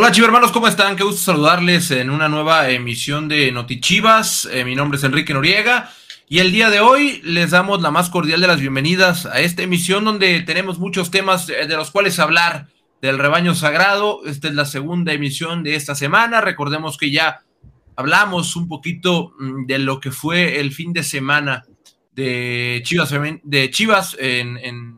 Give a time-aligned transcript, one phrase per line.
[0.00, 0.94] Hola chivermanos, ¿cómo están?
[0.94, 4.48] Qué gusto saludarles en una nueva emisión de Notichivas.
[4.52, 5.90] Eh, mi nombre es Enrique Noriega
[6.28, 9.64] y el día de hoy les damos la más cordial de las bienvenidas a esta
[9.64, 12.68] emisión donde tenemos muchos temas eh, de los cuales hablar
[13.02, 14.20] del rebaño sagrado.
[14.24, 16.40] Esta es la segunda emisión de esta semana.
[16.40, 17.40] Recordemos que ya
[17.96, 21.64] hablamos un poquito mm, de lo que fue el fin de semana
[22.12, 23.12] de Chivas,
[23.42, 24.97] de Chivas en, en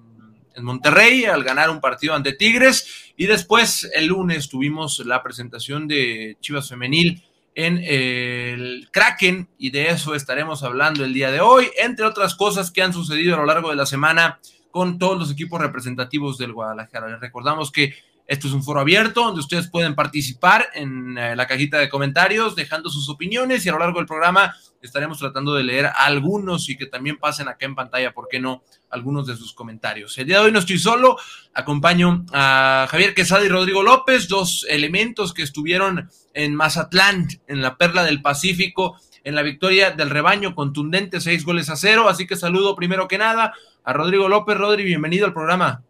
[0.54, 5.86] en Monterrey al ganar un partido ante Tigres y después el lunes tuvimos la presentación
[5.86, 7.22] de Chivas Femenil
[7.54, 12.70] en el Kraken y de eso estaremos hablando el día de hoy, entre otras cosas
[12.70, 14.38] que han sucedido a lo largo de la semana
[14.70, 17.08] con todos los equipos representativos del Guadalajara.
[17.08, 17.94] Les recordamos que
[18.30, 22.54] esto es un foro abierto donde ustedes pueden participar en eh, la cajita de comentarios,
[22.54, 26.76] dejando sus opiniones y a lo largo del programa estaremos tratando de leer algunos y
[26.76, 28.62] que también pasen acá en pantalla, ¿por qué no?
[28.88, 30.16] Algunos de sus comentarios.
[30.16, 31.16] El día de hoy no estoy solo,
[31.54, 37.76] acompaño a Javier Quesada y Rodrigo López, dos elementos que estuvieron en Mazatlán, en la
[37.76, 42.08] Perla del Pacífico, en la victoria del rebaño contundente, seis goles a cero.
[42.08, 44.56] Así que saludo primero que nada a Rodrigo López.
[44.56, 45.82] Rodri, bienvenido al programa.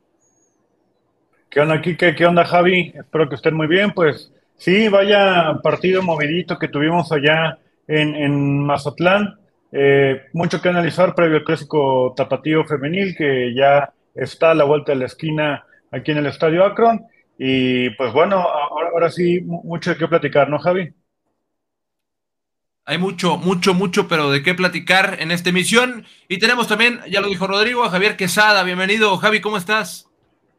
[1.50, 2.14] ¿Qué onda, Kike?
[2.14, 2.92] ¿Qué onda, Javi?
[2.94, 3.90] Espero que estén muy bien.
[3.90, 9.36] Pues sí, vaya partido movidito que tuvimos allá en, Mazatlán.
[9.72, 14.92] Eh, mucho que analizar previo al clásico tapatío femenil que ya está a la vuelta
[14.92, 17.04] de la esquina aquí en el Estadio Akron.
[17.36, 20.92] Y pues bueno, ahora, ahora sí, mucho de qué platicar, ¿no, Javi?
[22.84, 26.04] Hay mucho, mucho, mucho, pero de qué platicar en esta emisión.
[26.28, 28.62] Y tenemos también, ya lo dijo Rodrigo, a Javier Quesada.
[28.62, 30.09] Bienvenido, Javi, ¿cómo estás?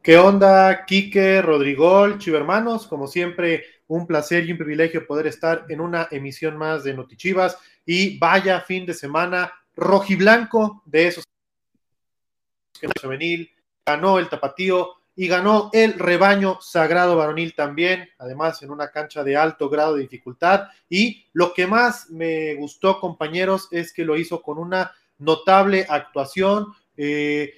[0.03, 2.87] ¿Qué onda, Quique, Rodrigo, Chivermanos?
[2.87, 7.59] Como siempre, un placer y un privilegio poder estar en una emisión más de Notichivas.
[7.85, 11.23] Y vaya fin de semana rojiblanco de esos
[12.79, 13.51] que femenil
[13.85, 19.37] ganó el tapatío y ganó el rebaño sagrado varonil también, además en una cancha de
[19.37, 20.69] alto grado de dificultad.
[20.89, 26.73] Y lo que más me gustó, compañeros, es que lo hizo con una notable actuación.
[26.97, 27.53] Eh,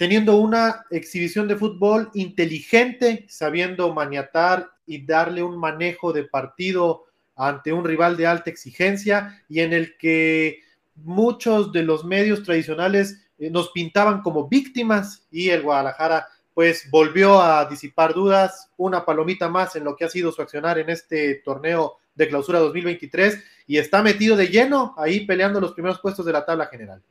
[0.00, 7.04] teniendo una exhibición de fútbol inteligente, sabiendo maniatar y darle un manejo de partido
[7.36, 10.60] ante un rival de alta exigencia y en el que
[10.94, 17.42] muchos de los medios tradicionales eh, nos pintaban como víctimas y el Guadalajara pues volvió
[17.42, 21.42] a disipar dudas, una palomita más en lo que ha sido su accionar en este
[21.44, 26.32] torneo de clausura 2023 y está metido de lleno ahí peleando los primeros puestos de
[26.32, 27.02] la tabla general.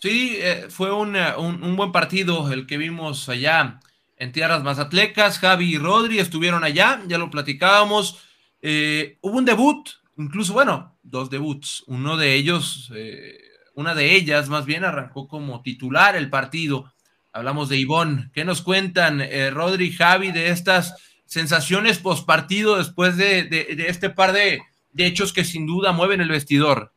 [0.00, 3.80] Sí, eh, fue un, buen partido el que vimos allá
[4.16, 5.38] en tierras mazatlecas.
[5.38, 8.18] Javi y Rodri estuvieron allá, ya lo platicábamos.
[8.62, 11.84] Eh, hubo un debut, incluso, bueno, dos debuts.
[11.86, 13.38] Uno de ellos, eh,
[13.74, 16.90] una de ellas más bien arrancó como titular el partido.
[17.34, 18.30] Hablamos de Ivón.
[18.32, 19.22] ¿Qué nos cuentan,
[19.52, 20.94] Rodri y Javi, de estas
[21.26, 24.62] sensaciones post partido después de, este par de
[24.96, 26.94] hechos que sin duda mueven el vestidor?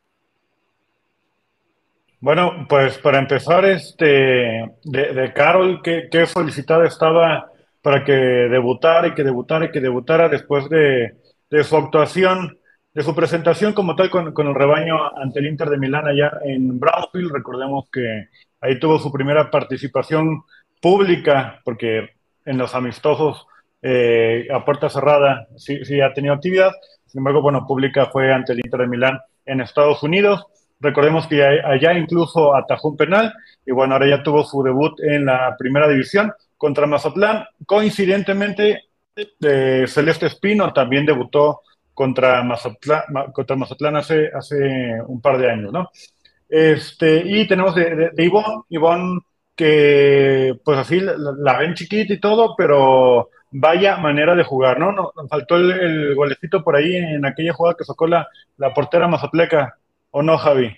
[2.24, 7.52] Bueno, pues para empezar, este, de, Carol, qué, qué felicitada estaba
[7.82, 11.18] para que debutara y que debutara y que debutara después de,
[11.66, 12.58] su actuación,
[12.94, 16.80] de su presentación como tal con, el rebaño ante el Inter de Milán allá en
[16.80, 17.34] Brownfield.
[17.34, 18.30] Recordemos que
[18.62, 20.44] ahí tuvo su primera participación
[20.82, 22.12] pública, porque
[22.46, 23.46] en los amistosos
[23.82, 26.72] eh, a puerta cerrada sí, sí ha tenido actividad.
[27.06, 30.48] Sin embargo, bueno, pública fue ante el Inter de Milán en Estados Unidos.
[30.84, 33.34] Recordemos que allá incluso atajó un penal
[33.66, 37.46] y bueno, ahora ya tuvo su debut en la primera división contra Mazatlán.
[37.66, 41.62] Coincidentemente, eh, Celeste Espino también debutó
[41.94, 45.90] contra Mazatlán, contra Mazatlán hace, hace un par de años, ¿no?
[46.50, 48.32] Este, y tenemos de, de,
[48.70, 49.22] Ivonne,
[49.56, 54.92] que pues así la, ven chiquita y todo, pero vaya manera de jugar, ¿no?
[54.92, 58.28] Nos, faltó el, golecito por ahí en aquella jugada que sacó la,
[58.58, 59.78] la portera mazatleca
[60.16, 60.78] ¿O no, Javi?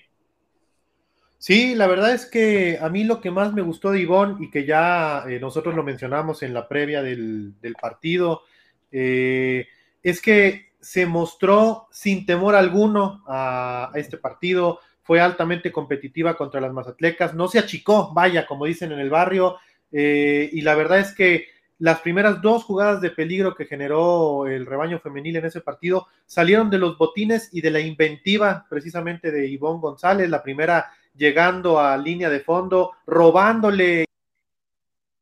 [1.36, 4.50] Sí, la verdad es que a mí lo que más me gustó de Ivonne y
[4.50, 8.44] que ya eh, nosotros lo mencionamos en la previa del, partido,
[8.90, 9.66] eh,
[10.02, 16.72] es que se mostró sin temor alguno a, este partido, fue altamente competitiva contra las
[16.72, 19.58] mazatlecas, no se achicó, vaya, como dicen en el barrio,
[19.92, 24.64] eh, y la verdad es que las primeras dos jugadas de peligro que generó el
[24.64, 29.46] rebaño femenil en ese partido salieron de los botines y de la inventiva precisamente de
[29.46, 34.06] Ivonne González, la primera llegando a línea de fondo, robándole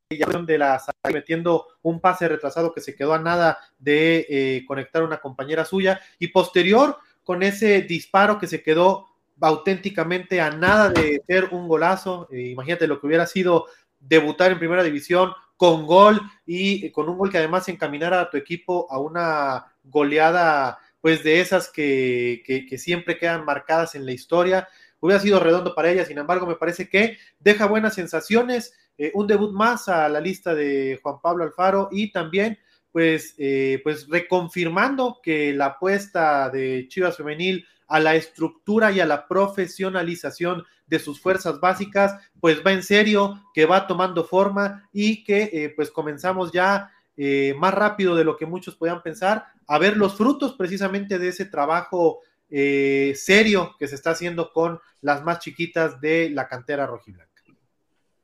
[0.08, 0.80] de la
[1.12, 5.64] metiendo un pase retrasado que se quedó a nada de eh, conectar a una compañera
[5.64, 9.08] suya y posterior con ese disparo que se quedó
[9.40, 12.28] auténticamente a nada de ser un golazo.
[12.30, 13.66] Eh, imagínate lo que hubiera sido
[13.98, 18.36] debutar en primera división con gol y con un gol que además encaminara a tu
[18.36, 24.68] equipo a una goleada, pues de esas que, que, siempre quedan marcadas en la historia.
[25.00, 28.74] Hubiera sido redondo para ella, sin embargo, me parece que deja buenas sensaciones.
[28.96, 32.58] Eh, un debut más a la lista de Juan Pablo Alfaro y también
[32.92, 39.06] pues, eh, pues reconfirmando que la apuesta de Chivas Femenil a la estructura y a
[39.06, 45.22] la profesionalización de sus fuerzas básicas, pues va en serio, que va tomando forma y
[45.22, 49.78] que eh, pues comenzamos ya eh, más rápido de lo que muchos podían pensar a
[49.78, 55.40] ver los frutos precisamente de ese trabajo serio que se está haciendo con las más
[55.40, 57.34] chiquitas de la cantera rojiblanca.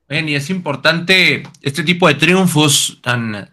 [0.09, 3.49] Bien, y es importante este tipo de triunfos tan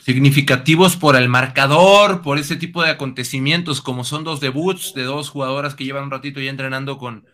[0.00, 5.30] significativos por el marcador, por ese tipo de acontecimientos, como son dos debuts de dos
[5.30, 7.26] jugadoras que llevan un ratito ya entrenando con,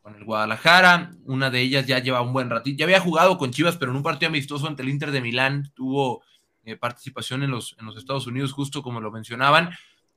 [0.00, 1.10] con el Guadalajara.
[1.24, 2.78] Una de ellas ya lleva un buen ratito.
[2.78, 5.72] Ya había jugado con Chivas, pero en un partido amistoso ante el Inter de Milán
[5.74, 6.22] tuvo
[6.64, 9.70] eh, participación en los, en los Estados Unidos, justo como lo mencionaban.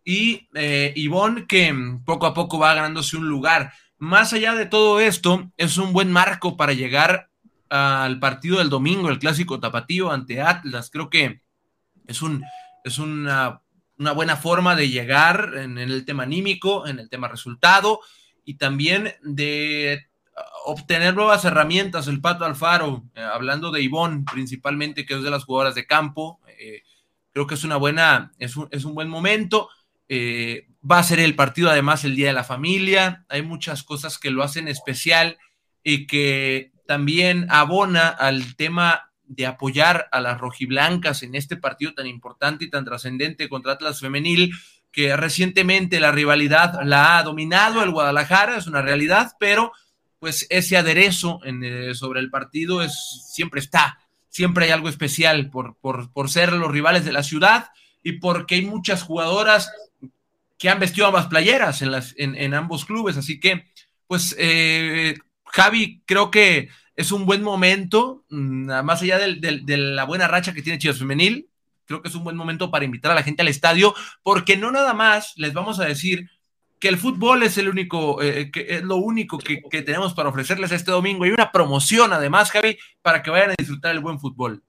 [0.03, 1.73] Y eh, Ivonne, que
[2.05, 3.73] poco a poco va ganándose un lugar.
[3.97, 7.29] Más allá de todo esto, es un buen marco para llegar
[7.69, 10.89] al partido del domingo, el clásico tapatío ante Atlas.
[10.91, 11.41] Creo que
[12.07, 12.43] es, un,
[12.83, 13.61] es una,
[13.97, 17.99] buena forma de llegar en, el tema anímico, en el tema resultado
[18.45, 20.07] y también de
[20.65, 22.07] obtener nuevas herramientas.
[22.07, 26.39] El Pato Alfaro, eh, hablando de Ivonne principalmente, que es de las jugadoras de campo,
[26.47, 26.83] eh,
[27.33, 29.69] creo que es una buena, es un, es un buen momento.
[30.09, 33.25] Eh, va a ser el partido además el Día de la Familia.
[33.29, 35.37] Hay muchas cosas que lo hacen especial
[35.83, 42.05] y que también abona al tema de apoyar a las rojiblancas en este partido tan
[42.05, 44.51] importante y tan trascendente contra Atlas Femenil,
[44.91, 49.71] que recientemente la rivalidad la ha dominado el Guadalajara, es una realidad, pero
[50.19, 55.77] pues ese aderezo eh, sobre el partido es, siempre está, siempre hay algo especial por,
[55.77, 57.69] por, ser los rivales de la ciudad
[58.03, 59.71] y porque hay muchas jugadoras
[60.59, 63.65] que han vestido ambas playeras en, las, en, ambos clubes, así que
[64.07, 70.27] pues eh, Javi, creo que es un buen momento, mm, más allá de la buena
[70.27, 71.49] racha que tiene Chivas Femenil,
[71.85, 73.93] creo que es un buen momento para invitar a la gente al estadio,
[74.23, 76.29] porque no nada más les vamos a decir
[76.79, 80.71] que el fútbol es el único, eh, que es lo único que, tenemos para ofrecerles
[80.71, 81.25] este domingo.
[81.25, 84.63] Hay una promoción además, Javi, para que vayan a disfrutar el buen fútbol.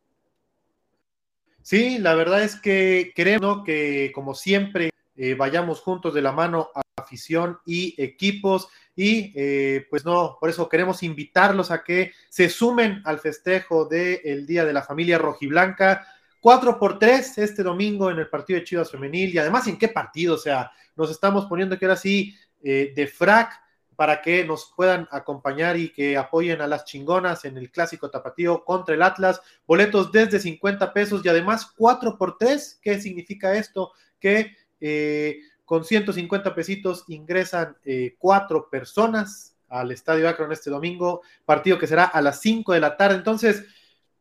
[1.63, 6.69] Sí, la verdad es que queremos que, como siempre, eh, vayamos juntos de la mano
[6.75, 12.49] a afición y equipos y eh, pues no, por eso queremos invitarlos a que se
[12.49, 16.06] sumen al festejo del Día de la Familia Rojiblanca.
[16.41, 19.89] 4 por 3 este domingo en el partido de Chivas Femenil y además en qué
[19.89, 23.62] partido, o sea, nos estamos poniendo que era así eh, de frac
[23.97, 28.65] para que nos puedan acompañar y que apoyen a las chingonas en el clásico tapatío
[28.65, 29.41] contra el Atlas.
[29.67, 32.81] Boletos desde 50 pesos y además 4 por 3.
[32.83, 33.93] ¿Qué significa esto?
[34.19, 35.38] Que eh,
[35.73, 42.05] con 150 pesitos ingresan eh, cuatro personas al Estadio Akron este domingo, partido que será
[42.05, 43.17] a las 5 de la tarde.
[43.17, 43.65] Entonces,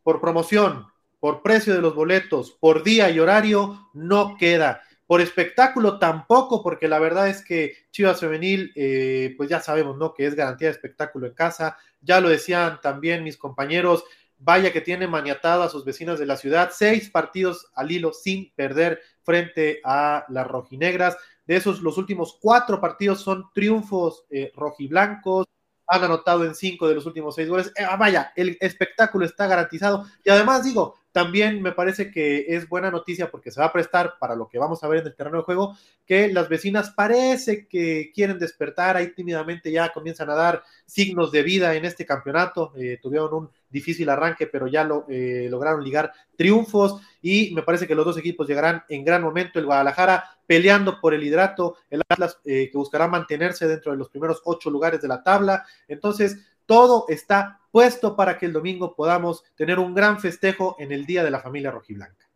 [0.02, 0.88] por promoción,
[1.20, 4.82] por precio de los boletos, por día y horario, no queda.
[5.06, 10.14] Por espectáculo tampoco, porque la verdad es que Chivas Femenil, eh, pues ya sabemos, ¿no?
[10.14, 11.78] Que es garantía de espectáculo en casa.
[12.00, 14.06] Ya lo decían también mis compañeros,
[14.38, 18.54] vaya que tiene maniatado a sus vecinos de la ciudad, seis partidos al hilo sin
[18.56, 21.18] perder frente a las rojinegras.
[21.46, 25.48] De esos, los últimos cuatro partidos son triunfos eh, rojiblancos.
[25.88, 27.72] Han anotado en cinco de los últimos seis goles.
[27.76, 30.06] Eh, vaya, el espectáculo está garantizado.
[30.24, 34.16] Y además, digo, también me parece que es buena noticia porque se va a prestar
[34.20, 35.76] para lo que vamos a ver en el terreno de juego,
[36.06, 41.44] que las vecinas parece que quieren despertar, ahí tímidamente ya comienzan a dar signos de
[41.44, 42.74] vida en este campeonato.
[42.78, 47.88] Eh, tuvieron un difícil arranque, pero ya lo, eh, lograron ligar triunfos y me parece
[47.88, 49.60] que los dos equipos llegarán en gran momento.
[49.60, 54.10] El Guadalajara peleando por el hidrato, el Atlas eh, que buscará mantenerse dentro de los
[54.10, 55.66] primeros ocho lugares de la tabla.
[55.88, 61.06] Entonces, todo está puesto para que el domingo podamos tener un gran festejo en el
[61.06, 62.28] Día de la Familia Rojiblanca.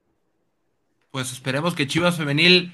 [1.11, 2.73] Pues esperemos que Chivas Femenil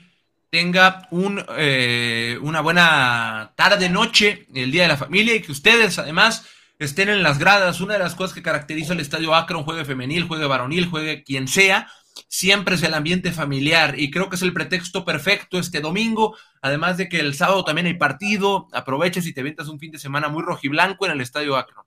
[0.49, 5.97] tenga un, eh, una buena tarde, noche, el Día de la Familia y que ustedes
[5.97, 6.45] además
[6.77, 7.81] estén en las gradas.
[7.81, 11.47] Una de las cosas que caracteriza el Estadio Akron, juegue femenil, juegue varonil, juegue quien
[11.47, 11.87] sea,
[12.27, 16.97] siempre es el ambiente familiar y creo que es el pretexto perfecto este domingo, además
[16.97, 20.29] de que el sábado también hay partido, aproveches y te ventas un fin de semana
[20.29, 21.85] muy rojiblanco en el Estadio Akron.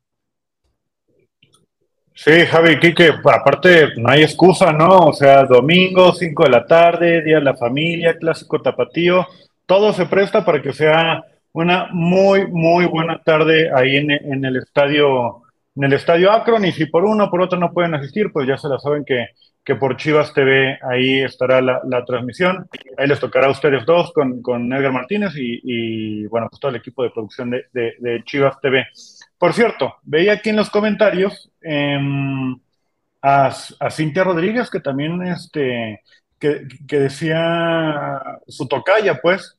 [2.16, 5.06] Sí, Javi, Kike, aparte no hay excusa, ¿no?
[5.06, 9.26] O sea, domingo, 5 de la tarde, Día de la Familia, Clásico Tapatío,
[9.66, 15.43] todo se presta para que sea una muy, muy buena tarde ahí en, el estadio
[15.76, 18.46] en el Estadio Akron y si por uno o por otro no pueden asistir, pues
[18.46, 19.28] ya se la saben que,
[19.64, 22.68] que por Chivas TV ahí estará la, transmisión.
[22.96, 26.76] Ahí les tocará a ustedes dos con, con Edgar Martínez y, bueno, pues todo el
[26.76, 28.86] equipo de producción de, de, Chivas TV.
[29.38, 32.56] Por cierto, veía aquí en los comentarios em,
[33.22, 33.46] a,
[33.80, 36.02] a, Cintia Rodríguez que también este,
[36.38, 39.58] que, que decía su tocaya, pues,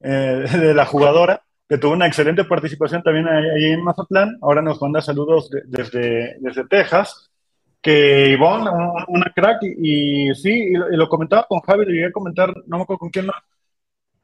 [0.00, 4.38] eh, de la jugadora que tuvo una excelente participación también ahí en Mazatlán.
[4.42, 7.30] Ahora nos manda saludos desde, desde Texas.
[7.80, 8.70] Que Ivonne,
[9.08, 12.82] una crack, y, sí, y lo, comentaba con Javi, le llegué a comentar, no me
[12.84, 13.32] acuerdo con quién, no.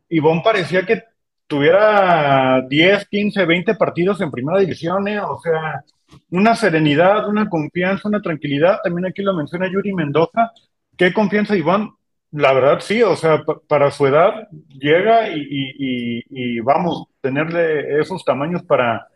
[0.08, 1.02] Ivonne parecía que
[1.46, 5.20] tuviera 10, 15, 20 partidos en primera división, ¿eh?
[5.20, 5.84] o sea,
[6.30, 8.78] una serenidad, una confianza, una tranquilidad.
[8.82, 10.52] También aquí lo menciona Yuri Mendoza.
[10.96, 11.90] ¿Qué confianza, Ivonne?
[12.32, 19.08] La verdad sí, o sea, para su edad llega y, vamos, tenerle esos tamaños para,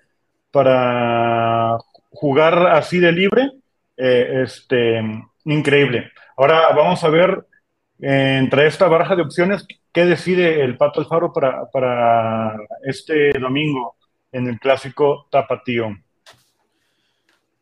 [0.51, 1.79] para
[2.11, 3.51] jugar así de libre,
[3.97, 5.03] eh, este,
[5.45, 6.11] increíble.
[6.37, 7.47] Ahora vamos a ver
[8.01, 13.97] entre esta baraja de opciones qué decide el Pato Alfaro para, para este domingo
[14.33, 15.97] en el clásico Tapatío.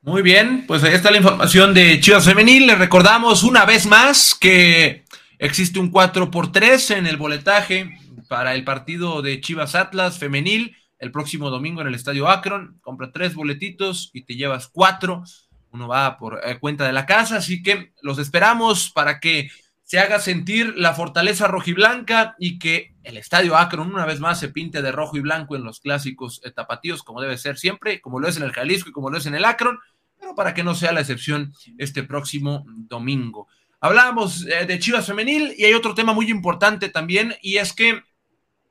[0.01, 2.67] Muy bien, pues ahí está la información de Chivas Femenil.
[2.67, 5.05] Le recordamos una vez más que
[5.43, 7.99] Existe un 4 por 3 en el boletaje
[8.33, 12.79] para el partido de Chivas Atlas femenil el próximo domingo en el Estadio Akron.
[12.81, 15.23] Compra tres boletitos y te llevas cuatro.
[15.71, 19.51] Uno va por eh, cuenta de la casa, así que los esperamos para que
[19.83, 24.49] se haga sentir la fortaleza rojiblanca y que el Estadio Akron una vez más se
[24.49, 28.29] pinte de rojo y blanco en los clásicos tapatíos, como debe ser siempre, como lo
[28.29, 29.79] es en el Jalisco y como lo es en el Akron,
[30.19, 33.47] pero para que no sea la excepción este próximo domingo.
[33.79, 38.01] Hablábamos eh, de Chivas Femenil y hay otro tema muy importante también y es que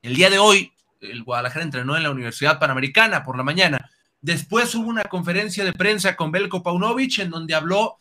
[0.02, 3.90] el día de hoy el Guadalajara entrenó en la Universidad Panamericana por la mañana.
[4.20, 7.96] Después hubo una conferencia de prensa con Belko Paunovic en donde habló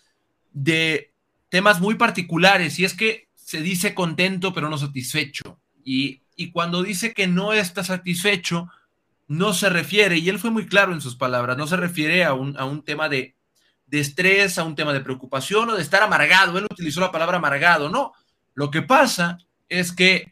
[0.52, 1.12] de
[1.50, 5.60] temas muy particulares y es que se dice contento pero no satisfecho.
[5.84, 8.70] Y, y cuando dice que no está satisfecho,
[9.28, 12.34] no se refiere, y él fue muy claro en sus palabras, no se refiere a
[12.34, 13.36] un, a un tema de
[13.92, 16.58] de estrés, a un tema de preocupación o de estar amargado.
[16.58, 18.14] Él utilizó la palabra amargado, no.
[18.54, 20.31] Lo que pasa es que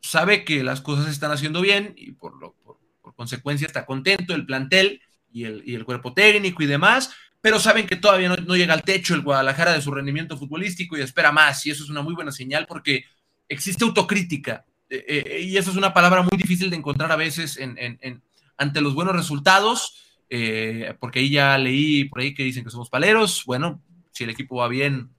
[0.00, 2.78] sabe que las cosas se están haciendo bien y por, lo, por,
[3.14, 7.86] consecuencia está contento el plantel y el, y el, cuerpo técnico y demás, pero saben
[7.86, 11.66] que todavía no, llega al techo el Guadalajara de su rendimiento futbolístico y espera más.
[11.66, 13.04] Y eso es una muy buena señal porque
[13.48, 14.64] existe autocrítica.
[14.88, 18.22] Eh, eh, y eso es una palabra muy difícil de encontrar a veces en, en,
[18.56, 20.00] ante los buenos resultados
[20.32, 23.44] eh, porque ahí ya leí por ahí que dicen que somos paleros.
[23.44, 25.10] Bueno, si el equipo va bien,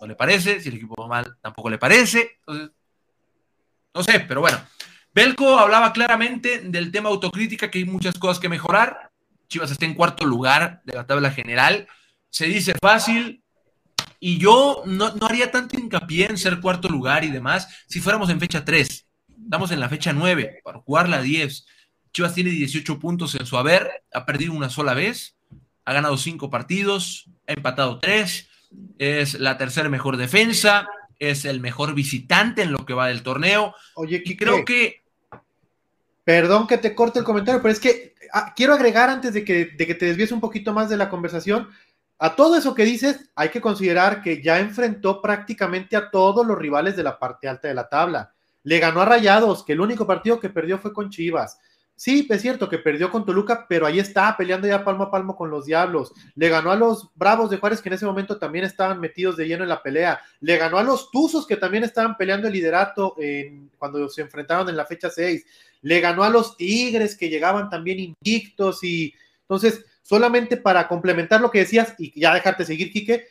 [0.00, 2.38] no le parece, si el equipo va mal, tampoco le parece.
[2.38, 2.70] Entonces,
[3.94, 4.58] no sé, pero bueno.
[5.12, 9.10] Belco hablaba claramente del tema autocrítica, que hay muchas cosas que mejorar.
[9.48, 11.88] Chivas está en cuarto lugar de la tabla general.
[12.28, 13.42] Se dice fácil,
[14.20, 18.30] y yo no, no, haría tanto hincapié en ser cuarto lugar y demás si fuéramos
[18.30, 19.06] en fecha 3.
[19.44, 21.66] Estamos en la fecha 9 para jugar la 10.
[22.12, 25.36] Chivas tiene 18 puntos en su haber, ha perdido una sola vez,
[25.84, 28.48] ha ganado cinco partidos, ha empatado tres,
[28.98, 30.88] es la tercera mejor defensa,
[31.20, 33.74] es el mejor visitante en lo que va del torneo.
[33.94, 35.02] Oye, y creo que.
[36.24, 39.66] Perdón que te corte el comentario, pero es que ah, quiero agregar antes de que,
[39.76, 41.68] de que te desvíes un poquito más de la conversación.
[42.18, 46.58] A todo eso que dices, hay que considerar que ya enfrentó prácticamente a todos los
[46.58, 48.34] rivales de la parte alta de la tabla.
[48.62, 51.58] Le ganó a Rayados, que el único partido que perdió fue con Chivas.
[52.00, 55.36] Sí, es cierto que perdió con Toluca, pero ahí está peleando ya palmo a palmo
[55.36, 56.14] con los Diablos.
[56.34, 59.46] Le ganó a los Bravos de Juárez, que en ese momento también estaban metidos de
[59.46, 60.18] lleno en la pelea.
[60.40, 64.66] Le ganó a los Tuzos, que también estaban peleando el liderato en, cuando se enfrentaron
[64.70, 65.44] en la fecha 6.
[65.82, 68.82] Le ganó a los Tigres, que llegaban también invictos.
[68.82, 73.26] Y entonces, solamente para complementar lo que decías y ya dejarte seguir, Quique,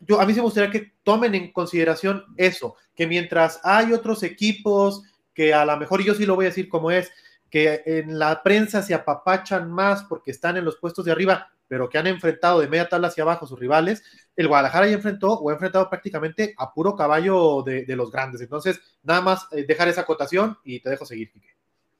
[0.00, 4.24] yo, a mí se me gustaría que tomen en consideración eso, que mientras hay otros
[4.24, 7.12] equipos que a lo mejor yo sí lo voy a decir como es,
[7.50, 11.88] que en la prensa se apapachan más porque están en los puestos de arriba, pero
[11.88, 14.02] que han enfrentado de media tabla hacia abajo sus rivales,
[14.36, 18.40] el Guadalajara ya enfrentó o ha enfrentado prácticamente a puro caballo de, los grandes.
[18.40, 21.54] Entonces, nada más eh, dejar esa acotación y te dejo seguir, Quique.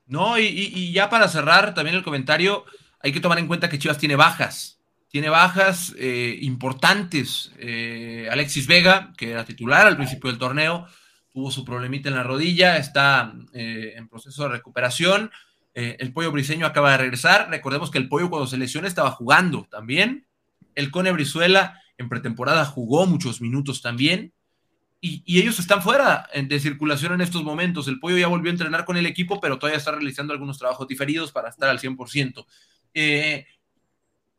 [0.06, 2.64] No, y, ya para cerrar también el comentario,
[3.00, 7.52] hay que tomar en cuenta que Chivas tiene bajas, tiene bajas eh, importantes.
[7.58, 10.88] Eh, Alexis Vega, que era titular al principio del torneo,
[11.32, 15.30] tuvo su problemita en la rodilla, está eh, en proceso de recuperación.
[15.74, 17.48] Eh, el pollo briseño acaba de regresar.
[17.50, 20.26] Recordemos que el pollo cuando se lesionó estaba jugando también.
[20.74, 24.32] El Cone Brizuela en pretemporada jugó muchos minutos también.
[25.02, 27.88] Y, ellos están fuera de circulación en estos momentos.
[27.88, 30.86] El pollo ya volvió a entrenar con el equipo, pero todavía está realizando algunos trabajos
[30.86, 32.44] diferidos para estar al 100%.
[32.92, 33.46] Eh,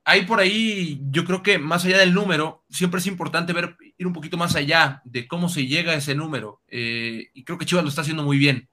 [0.03, 4.07] hay por ahí, yo creo que más allá del número, siempre es importante ver, ir
[4.07, 6.61] un poquito más allá de cómo se llega a ese número.
[6.67, 8.69] Eh, y creo que Chivas lo está haciendo muy bien.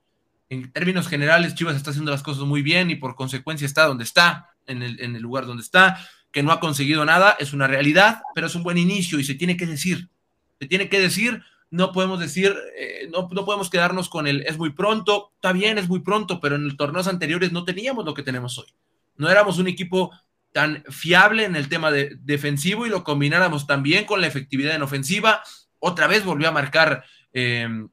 [0.49, 4.05] En términos generales, Chivas está haciendo las cosas muy bien y por consecuencia está donde
[4.05, 5.99] está, en el, en el lugar donde está,
[6.33, 9.35] que no ha conseguido nada, es una realidad, pero es un buen inicio y se
[9.35, 10.09] tiene que decir.
[10.59, 14.57] Se tiene que decir, no podemos decir, eh, no, no podemos quedarnos con el es
[14.57, 18.15] muy pronto, está bien, es muy pronto, pero en los torneos anteriores no teníamos lo
[18.15, 18.67] que tenemos hoy.
[19.17, 20.13] No éramos un equipo
[20.59, 24.83] tan fiable en el tema de, defensivo y lo combináramos también con la efectividad en
[24.83, 25.41] ofensiva.
[25.79, 27.89] Otra vez volvió a marcar em,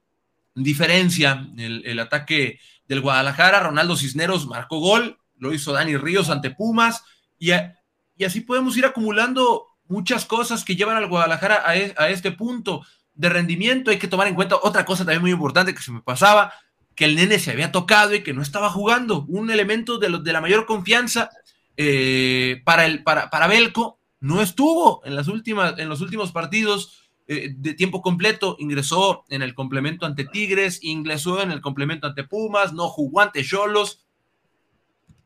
[0.55, 3.60] diferencia el, ataque del Guadalajara.
[3.60, 7.03] Ronaldo Cisneros marcó gol, lo hizo Dani Ríos ante Pumas
[7.38, 12.10] y, y así podemos ir acumulando muchas cosas que llevan al Guadalajara a, e, a,
[12.10, 13.91] este punto de rendimiento.
[13.91, 16.51] Hay que tomar en cuenta otra cosa también muy importante que se me pasaba,
[16.95, 19.24] que el nene se había tocado y que no estaba jugando.
[19.27, 21.29] Un elemento de, de la mayor confianza
[21.77, 27.12] eh, para, el, para, para Belco no estuvo en, las últimas, en los últimos partidos
[27.27, 32.24] eh, de tiempo completo, ingresó en el complemento ante Tigres, ingresó en el complemento ante
[32.24, 34.05] Pumas, no jugó ante Cholos.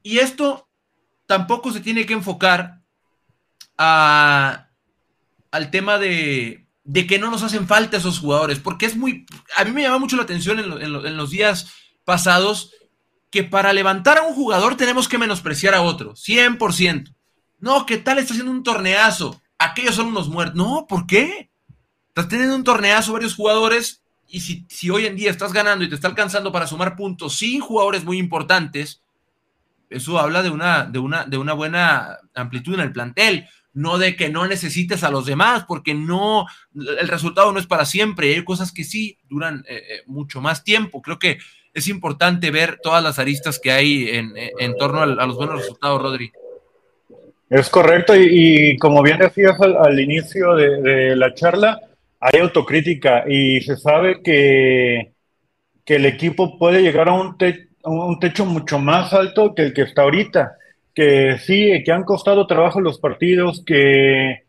[0.01, 0.69] Y esto
[1.25, 2.81] tampoco se tiene que enfocar
[3.77, 4.69] a,
[5.51, 9.25] al tema de, de, que no nos hacen falta esos jugadores, porque es muy,
[9.57, 11.73] a mí me llama mucho la atención en, en los días
[12.05, 12.71] pasados
[13.29, 17.13] que para levantar a un jugador tenemos que menospreciar a otro, 100%.
[17.59, 19.41] No, ¿qué tal está haciendo un torneazo?
[19.57, 20.55] Aquellos son unos muertos.
[20.55, 21.51] No, ¿por qué?
[22.07, 25.89] Estás teniendo un torneazo varios jugadores y si, si hoy en día estás ganando y
[25.89, 29.01] te está alcanzando para sumar puntos sin jugadores muy importantes,
[29.89, 34.15] eso habla de una, de una, de una buena amplitud en el plantel no de
[34.15, 38.43] que no necesites a los demás, porque no, el resultado no es para siempre, hay
[38.43, 41.01] cosas que sí duran eh, eh, mucho más tiempo.
[41.01, 41.39] Creo que
[41.73, 46.31] es importante ver todas las aristas que hay en, torno a, los buenos resultados, Rodri.
[47.49, 51.79] Es correcto, y, como bien decías al, inicio de, la charla,
[52.19, 55.13] hay autocrítica y se sabe que,
[55.85, 57.35] que el equipo puede llegar a un,
[57.83, 60.57] un techo mucho más alto que el que está ahorita,
[60.93, 64.43] que sí, que han costado trabajo los partidos, que,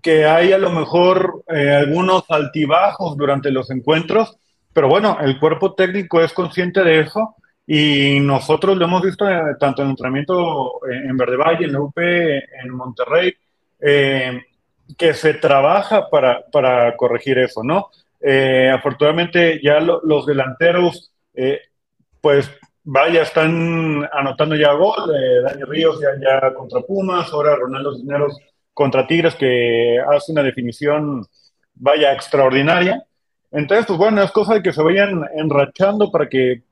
[0.00, 4.38] que hay a lo mejor eh, algunos altibajos durante los encuentros,
[4.72, 9.56] pero bueno, el cuerpo técnico es consciente de eso y nosotros lo hemos visto eh,
[9.58, 13.32] tanto en entrenamiento en Verde Valle, en UP, en Monterrey,
[13.80, 14.42] eh,
[14.96, 17.90] que se trabaja para, para, corregir eso, ¿no?
[18.20, 21.12] Eh, afortunadamente ya los delanteros,
[22.20, 22.50] pues
[22.84, 25.12] vaya, están anotando ya gol,
[25.44, 28.38] Dani Ríos ya, ya contra Pumas, ahora Ronaldo Cisneros
[28.74, 31.26] contra Tigres, que hace una definición,
[31.74, 33.04] vaya, extraordinaria.
[33.52, 36.62] Entonces, pues bueno, es cosa de que se vayan enrachando para que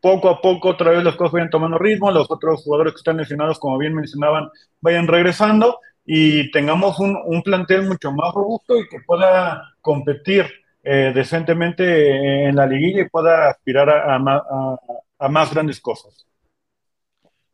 [0.00, 3.16] poco a poco otra vez las cosas vayan tomando ritmo, los otros jugadores que están
[3.16, 4.48] lesionados, como bien mencionaban,
[4.80, 10.46] vayan regresando y tengamos un, plantel mucho más robusto y que pueda competir
[10.84, 16.24] eh, decentemente en la liguilla y pueda aspirar a más grandes cosas.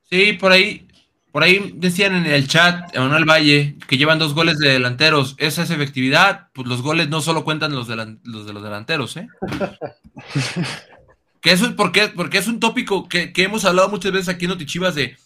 [0.02, 0.86] Sí, por ahí
[1.34, 5.34] por ahí decían en el chat, Manuel Valle, que llevan dos goles de delanteros.
[5.38, 6.46] Esa es efectividad.
[6.52, 9.26] Pues los goles no solo cuentan los de, los, de los delanteros, ¿eh?
[11.40, 14.52] que eso es porque, porque es un tópico que, hemos hablado muchas veces aquí en
[14.52, 15.16] Notichivas de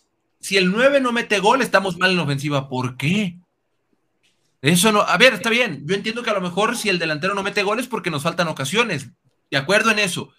[0.41, 2.71] si el 9 no mete gol, estamos mal en ofensiva.
[2.71, 3.37] ¿Por qué?
[4.63, 5.03] Eso no.
[5.03, 5.83] A ver, está bien.
[5.85, 8.49] Yo entiendo que a lo mejor si el delantero no mete goles porque nos faltan
[8.49, 9.11] ocasiones.
[9.51, 10.33] De acuerdo en eso.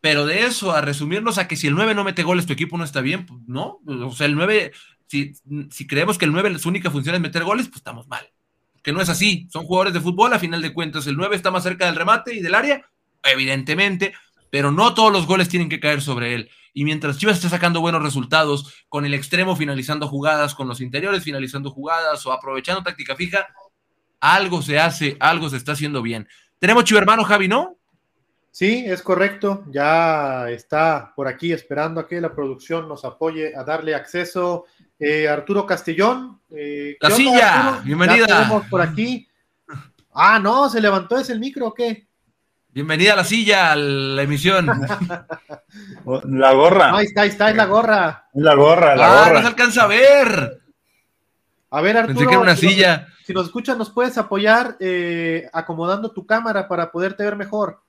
[0.00, 2.78] Pero de eso a resumirnos a que si el 9 no mete goles, tu equipo
[2.78, 3.80] no está bien, pues no.
[3.86, 4.70] O sea, el 9
[5.06, 8.28] si, creemos que el 9 su única función es meter goles, pues estamos mal.
[8.82, 9.48] Que no es así.
[9.50, 11.06] Son jugadores de fútbol, a final de cuentas.
[11.06, 12.88] El 9 está más cerca del remate y del área,
[13.22, 14.14] evidentemente,
[14.50, 16.50] pero no todos los goles tienen que caer sobre él.
[16.72, 21.24] Y mientras Chivas está sacando buenos resultados, con el extremo finalizando jugadas, con los interiores
[21.24, 23.46] finalizando jugadas o aprovechando táctica fija,
[24.20, 26.28] algo se hace, algo se está haciendo bien.
[26.58, 27.76] Tenemos Chivermano, Javi, ¿no?
[28.50, 29.64] Sí, es correcto.
[29.70, 34.64] Ya está por aquí esperando a que la producción nos apoye a darle acceso
[34.98, 36.40] eh, Arturo Castellón.
[36.50, 38.62] Eh, la silla, bienvenida.
[38.70, 39.28] por aquí.
[40.12, 42.06] Ah, no, se levantó ese el micro o qué?
[42.70, 44.66] Bienvenida a la silla, a la emisión.
[46.24, 46.96] la gorra.
[46.96, 48.28] ahí está, ahí está, es la gorra.
[48.34, 49.32] La gorra, la ah, gorra.
[49.34, 50.62] no se alcanza a ver.
[51.70, 52.14] A ver, Arturo.
[52.14, 53.08] Pensé que era una silla.
[53.24, 57.82] si nos escuchas, ¿nos puedes apoyar eh, acomodando tu cámara para poderte ver mejor?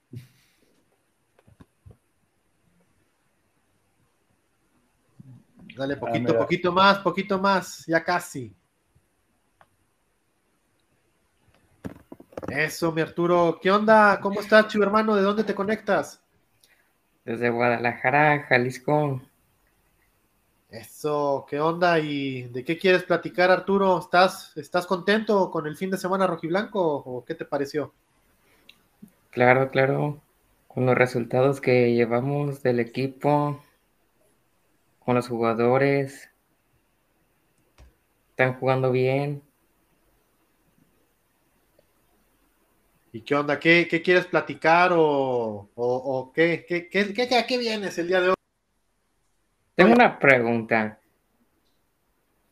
[5.78, 8.56] Dale, ah, poquito, poquito más, poquito más, ya casi.
[12.48, 13.60] Eso, mi Arturo.
[13.62, 14.20] ¿Qué onda?
[14.22, 15.16] ¿Cómo estás, chivo hermano?
[15.16, 16.22] ¿De dónde te conectas?
[17.26, 19.22] Desde Guadalajara, Jalisco.
[20.70, 22.00] Eso, ¿qué onda?
[22.00, 24.00] ¿Y de qué quieres platicar, Arturo?
[24.00, 27.94] ¿Estás, estás contento con el fin de semana rojiblanco o qué te pareció?
[29.30, 30.22] Claro, claro,
[30.68, 33.62] con los resultados que llevamos del equipo,
[35.08, 36.30] con los jugadores,
[38.32, 39.42] están jugando bien.
[43.14, 43.58] ¿Y qué onda?
[43.58, 48.36] ¿Qué, quieres platicar o, qué, qué, qué, a qué vienes el día de hoy?
[49.76, 51.00] Tengo una pregunta.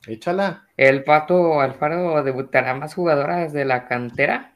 [0.08, 0.66] Échala.
[0.78, 4.55] ¿El Pato Alfaro debutará más jugadoras de la cantera?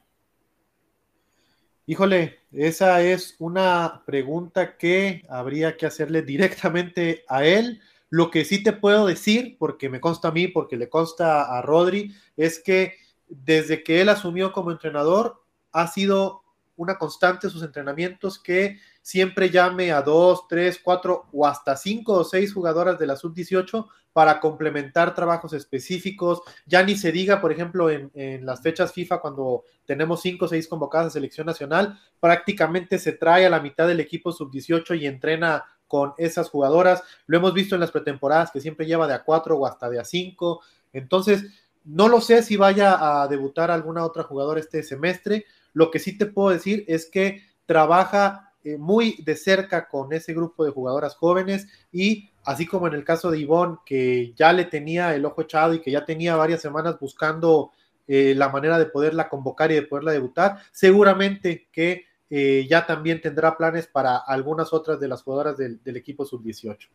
[1.90, 7.82] Híjole, esa es una pregunta que habría que hacerle directamente a él.
[8.12, 11.64] Lo que sí te puedo decir, porque me consta a mí, porque le consta a
[11.64, 12.94] Rodri, es que
[13.28, 16.44] desde que él asumió como entrenador, ha sido
[16.80, 22.24] una constante sus entrenamientos que siempre llame a dos, tres, cuatro o hasta cinco o
[22.24, 26.42] seis jugadoras de la sub-18 para complementar trabajos específicos.
[26.66, 30.70] Ya ni se diga, por ejemplo, en, las fechas FIFA, cuando tenemos cinco o seis
[30.70, 35.66] convocadas a selección nacional, prácticamente se trae a la mitad del equipo sub-18 y entrena
[35.86, 37.04] con esas jugadoras.
[37.28, 40.00] Lo hemos visto en las pretemporadas que siempre lleva de a cuatro o hasta de
[40.00, 40.62] a cinco.
[40.94, 41.44] Entonces,
[41.84, 46.18] no lo sé si vaya a debutar alguna otra jugadora este semestre, lo que sí
[46.18, 51.16] te puedo decir es que trabaja eh, muy de cerca con ese grupo de jugadoras
[51.16, 55.44] jóvenes y así como en el caso de Ivonne, que ya le tenía el ojo
[55.44, 57.72] echado y que ya tenía varias semanas buscando
[58.08, 63.22] eh, la manera de poderla convocar y de poderla debutar, seguramente que eh, ya también
[63.22, 66.90] tendrá planes para algunas otras de las jugadoras del, del equipo sub-18.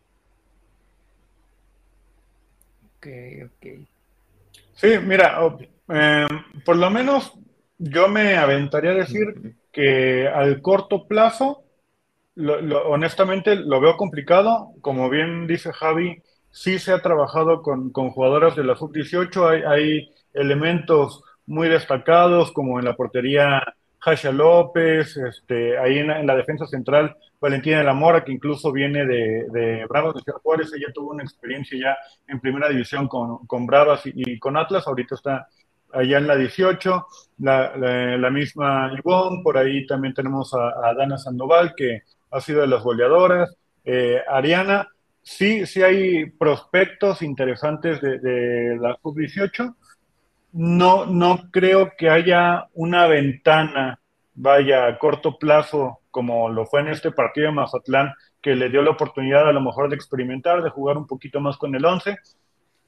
[2.96, 3.06] Ok,
[3.46, 3.66] ok.
[4.74, 5.38] Sí, mira,
[6.64, 7.32] por lo menos
[7.78, 11.64] yo me aventaría a decir que al corto plazo,
[12.86, 14.70] honestamente lo veo complicado.
[14.80, 19.48] Como bien dice Javi, sí se ha trabajado con, jugadoras de la sub-18.
[19.48, 23.62] Hay, hay, elementos muy destacados, como en la portería
[24.00, 29.06] Jasha López, este, ahí en la, defensa central Valentina de la Mora, que incluso viene
[29.06, 30.72] de, de Bravos de Ciudad Juárez.
[30.74, 34.88] Ella tuvo una experiencia ya en primera división con, con Bravas y con Atlas.
[34.88, 35.46] Ahorita está
[35.94, 37.06] allá en la 18,
[37.38, 42.82] la, misma Ivonne, por ahí también tenemos a, Dana Sandoval, que ha sido de las
[42.82, 44.88] goleadoras, eh, Ariana,
[45.22, 49.74] sí, sí hay prospectos interesantes de, la sub-18,
[50.52, 53.98] no, no creo que haya una ventana,
[54.34, 58.82] vaya, a corto plazo, como lo fue en este partido de Mazatlán, que le dio
[58.82, 62.16] la oportunidad a lo mejor de experimentar, de jugar un poquito más con el 11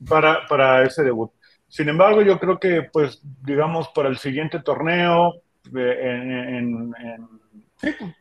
[0.08, 1.32] para, para ese debut.
[1.68, 5.34] Sin embargo, yo creo que, pues, digamos, para el siguiente torneo,
[5.76, 6.94] eh, en,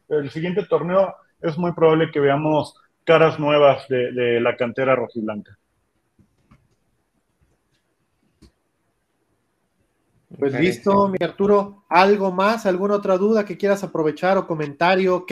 [0.10, 5.58] el siguiente torneo es muy probable que veamos caras nuevas de, la cantera rojiblanca.
[10.40, 11.86] Pues listo, mi Arturo.
[11.88, 12.66] ¿Algo más?
[12.66, 15.26] ¿Alguna otra duda que quieras aprovechar o comentario?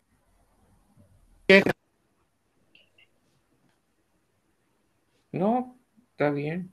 [5.32, 5.76] No,
[6.12, 6.73] está bien.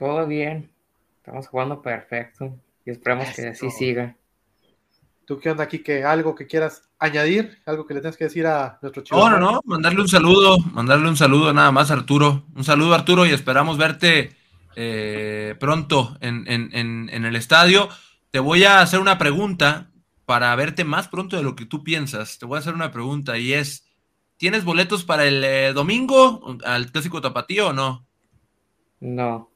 [0.00, 0.70] Todo bien.
[1.18, 2.58] Estamos jugando perfecto.
[2.86, 4.16] Y esperamos que así siga.
[5.26, 5.80] ¿Tú qué onda aquí?
[5.80, 7.58] ¿Que ¿Algo que quieras añadir?
[7.66, 9.18] ¿Algo que le tengas que decir a nuestro chico?
[9.18, 9.60] No, no, no.
[9.66, 10.56] Mandarle un saludo.
[10.72, 12.46] Mandarle un saludo nada más, Arturo.
[12.56, 14.34] Un saludo, Arturo, y esperamos verte
[14.74, 17.90] eh, pronto en, el estadio.
[18.30, 19.90] Te voy a hacer una pregunta
[20.24, 22.38] para verte más pronto de lo que tú piensas.
[22.38, 23.86] Te voy a hacer una pregunta y es:
[24.38, 28.06] ¿tienes boletos para el eh, domingo al Clásico Tapatío o no?
[29.00, 29.49] No.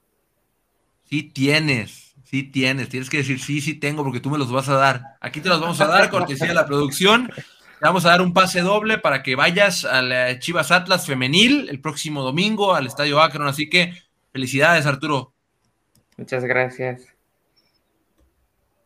[1.09, 2.89] Sí tienes, sí tienes.
[2.89, 5.17] Tienes que decir sí, sí tengo porque tú me los vas a dar.
[5.21, 7.29] Aquí te los vamos a dar, cortesía de la producción.
[7.29, 11.81] Te vamos a dar un pase doble para que vayas al Chivas Atlas femenil el
[11.81, 13.49] próximo domingo al Estadio Akron.
[13.49, 13.95] Así que
[14.33, 15.33] felicidades, Arturo.
[16.17, 17.15] Muchas gracias.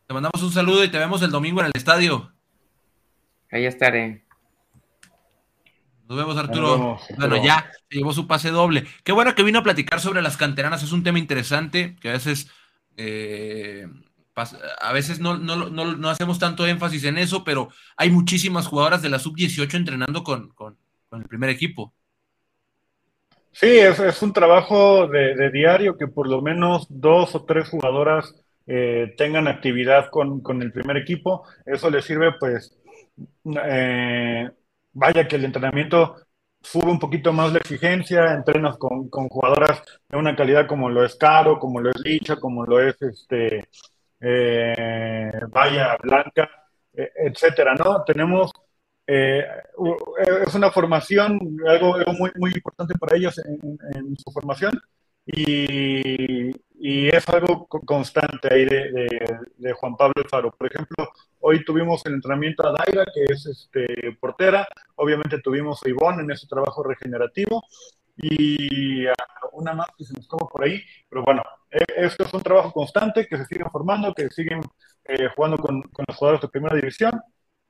[0.06, 2.32] Te mandamos un saludo y te vemos el domingo en el estadio.
[3.50, 4.24] Ahí estaré.
[6.08, 6.98] Nos vemos, Arturo.
[7.18, 8.84] bueno, ya se llevó su pase doble.
[9.04, 10.82] Qué bueno que vino a platicar sobre las canteranas.
[10.82, 12.50] Es un tema interesante que a veces,
[12.96, 13.86] eh,
[14.80, 19.18] a veces no, no, hacemos tanto énfasis en eso, pero hay muchísimas jugadoras de la
[19.18, 20.54] sub-18 entrenando con,
[21.12, 21.92] el primer equipo.
[23.52, 28.34] Sí, es, un trabajo de, diario que por lo menos dos o tres jugadoras
[28.66, 31.44] eh, tengan actividad con, con, el primer equipo.
[31.66, 32.74] Eso les sirve, pues,
[33.62, 34.48] eh,
[34.92, 36.16] vaya que el entrenamiento
[36.60, 41.14] sube un poquito más la exigencia, entrenas con, jugadoras de una calidad como lo es
[41.16, 43.68] Caro, como lo es Licha, como lo es este
[44.20, 46.50] eh, Vaya Blanca,
[46.92, 48.02] e, etcétera, ¿no?
[48.04, 48.50] Tenemos
[49.10, 49.42] eh,
[50.46, 54.78] es una formación, algo, muy, muy importante para ellos en, su formación
[55.24, 60.50] y, y, es algo constante ahí de, Juan Pablo Faro.
[60.50, 65.88] Por ejemplo, hoy tuvimos el entrenamiento a Daira, que es este, portera, obviamente tuvimos a
[65.88, 67.62] Ivonne en ese trabajo regenerativo
[68.16, 69.06] y
[69.52, 72.72] una más que se nos como por ahí, pero bueno, e, esto es un trabajo
[72.72, 74.60] constante, que se siguen formando, que siguen
[75.04, 77.12] eh, jugando con, con los jugadores de primera división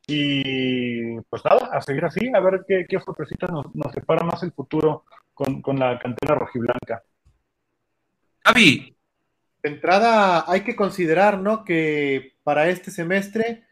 [0.07, 4.42] y pues nada, a seguir así, a ver qué, qué sorpresitas nos, nos, separa más
[4.42, 5.04] el futuro
[5.35, 7.02] con, con la cantera rojiblanca.
[8.42, 8.96] Javi.
[9.62, 11.64] De entrada, hay que considerar, ¿no?
[11.64, 13.63] Que para este semestre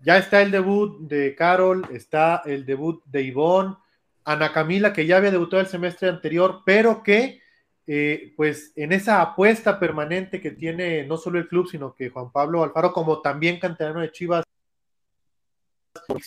[0.00, 3.76] ya está el debut de Carol, está el debut de Ivonne,
[4.24, 7.40] Ana Camila, que ya había debutado el semestre anterior, pero que,
[7.86, 12.32] eh, pues, en esa apuesta permanente que tiene no solo el club, sino que Juan
[12.32, 14.44] Pablo Alfaro, como también canterano de Chivas,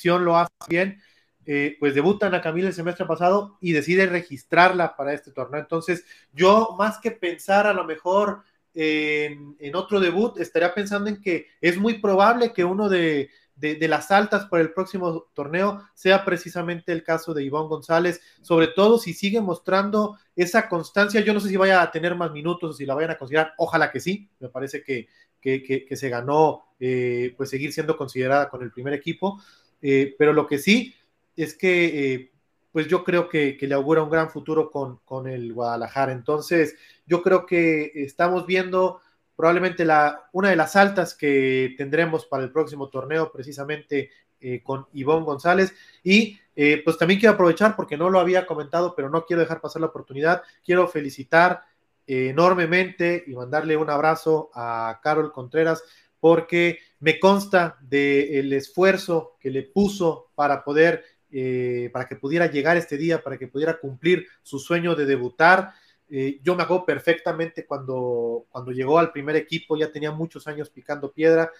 [0.05, 1.01] lo hace bien,
[1.45, 5.59] eh, pues debuta a Camila el semestre pasado y decide registrarla para este torneo.
[5.59, 8.43] Entonces, yo más que pensar a lo mejor
[8.75, 14.45] en, otro debut, estaría pensando en que es muy probable que uno de, las altas
[14.45, 19.39] para el próximo torneo sea precisamente el caso de Iván González, sobre todo si sigue
[19.39, 21.21] mostrando esa constancia.
[21.21, 23.53] Yo no sé si vaya a tener más minutos o si la vayan a considerar,
[23.57, 25.07] ojalá que sí, me parece que,
[25.41, 29.39] que, se ganó eh, pues seguir siendo considerada con el primer equipo.
[29.81, 30.95] Eh, pero lo que sí
[31.35, 32.31] es que, eh,
[32.75, 36.11] pues yo creo que, le augura un gran futuro con, el Guadalajara.
[36.11, 38.99] Entonces, yo creo que estamos viendo
[39.33, 44.09] probablemente la, una de las altas que tendremos para el próximo torneo, precisamente
[44.41, 45.73] eh, con Ivonne González.
[46.03, 46.37] Y
[46.83, 49.87] pues también quiero aprovechar, porque no lo había comentado, pero no quiero dejar pasar la
[49.87, 50.43] oportunidad.
[50.61, 51.63] Quiero felicitar
[52.05, 55.81] enormemente y mandarle un abrazo a Carol Contreras
[56.19, 61.05] porque me consta del esfuerzo que le puso para poder,
[61.37, 65.73] eh, para que pudiera llegar este día, para que pudiera cumplir su sueño de debutar.
[66.09, 70.69] Eh, yo me hago perfectamente cuando, cuando llegó al primer equipo, ya tenía muchos años
[70.69, 71.51] picando piedra.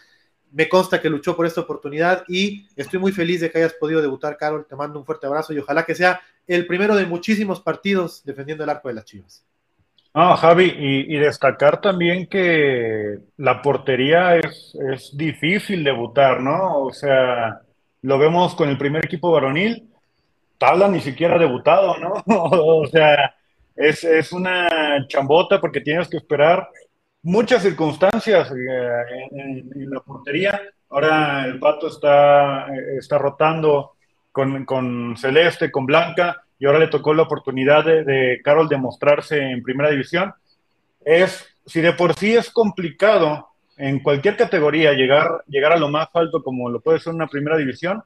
[0.54, 4.02] Me consta que luchó por esta oportunidad y estoy muy feliz de que hayas podido
[4.02, 4.66] debutar, Carol.
[4.66, 8.64] Te mando un fuerte abrazo y ojalá que sea el primero de muchísimos partidos defendiendo
[8.64, 9.46] el arco de las Chivas.
[10.14, 16.84] Ah, Javi, y, destacar también que la portería es, es difícil debutar, ¿no?
[16.84, 17.60] O sea,
[18.06, 19.90] lo vemos con el primer equipo varonil,
[20.60, 22.24] Tabla ni siquiera ha debutado, ¿no?
[22.28, 23.36] o sea,
[23.76, 26.70] es, es, una chambota porque tienes que esperar
[27.24, 30.62] muchas circunstancias eh, en, la portería.
[30.90, 33.96] Ahora el Pato está, está rotando
[34.32, 39.40] con, con Celeste, con Blanca y ahora le tocó la oportunidad de, Carol de mostrarse
[39.40, 40.32] en primera división.
[41.04, 46.08] Es, si de por sí es complicado en cualquier categoría llegar, llegar a lo más
[46.14, 48.04] alto como lo puede ser una primera división,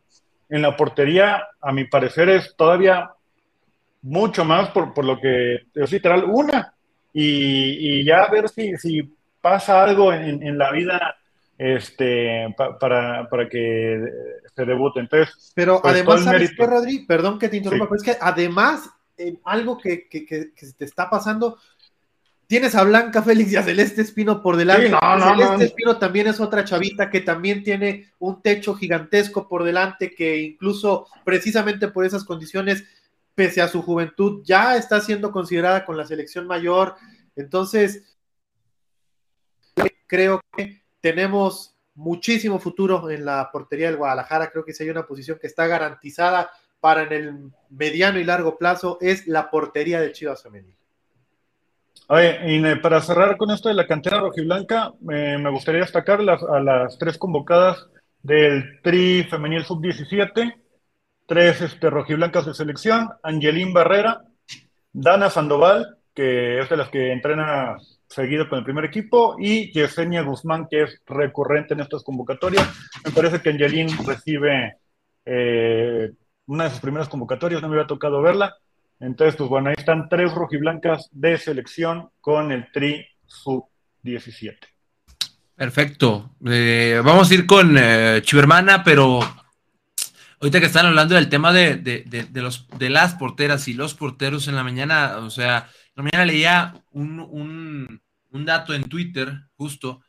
[0.49, 3.11] en la portería, a mi parecer, es todavía
[4.01, 6.73] mucho más por, por lo que es literal una.
[7.13, 11.15] Y, y ya a ver si, si pasa algo en, en la vida
[11.59, 14.01] este, para, para que
[14.55, 15.01] se debute.
[15.01, 17.05] Entonces, pero pues, además, ¿sabes qué, Rodri?
[17.05, 18.89] Perdón que te interrumpa, pero es que además,
[19.43, 21.57] algo que, que, que, te está pasando,
[22.49, 24.89] tienes a Blanca Félix y a Celeste Espino por delante.
[24.89, 30.39] Celeste Espino también es otra chavita que también tiene un techo gigantesco por delante, que
[30.39, 32.83] incluso precisamente por esas condiciones,
[33.35, 36.95] pese a su juventud, ya está siendo considerada con la selección mayor.
[37.35, 38.17] Entonces,
[40.07, 44.49] creo que tenemos muchísimo futuro en la portería del Guadalajara.
[44.49, 48.57] Creo que si hay una posición que está garantizada para en el mediano y largo
[48.57, 50.78] plazo es la portería de Chivas Femenil.
[52.11, 56.97] Oye, y para cerrar con esto de la cantera rojiblanca, me gustaría destacar a las
[56.97, 57.85] tres convocadas
[58.23, 60.55] del Tri Femenil Sub-17,
[61.27, 64.23] tres este, rojiblancas de selección, Angelín Barrera,
[64.91, 70.23] Dana Sandoval, que es de las que entrena seguido con el primer equipo, y Yesenia
[70.23, 72.67] Guzmán, que es recurrente en estas convocatorias.
[73.05, 74.77] Me parece que Angelín recibe
[75.25, 76.09] eh,
[76.47, 78.55] una de sus primeras convocatorias, no me había tocado verla.
[78.99, 84.57] Entonces, pues bueno, ahí están tres rojiblancas de selección con el Tri Sub-17.
[85.55, 86.35] Perfecto.
[86.45, 89.19] Eh, vamos a ir con eh, Chivermana, pero
[90.41, 94.47] ahorita que están hablando del tema de, de, los, de las porteras y los porteros
[94.47, 95.69] en la mañana, o sea,
[96.01, 100.01] mañana leía un, dato en Twitter, justo,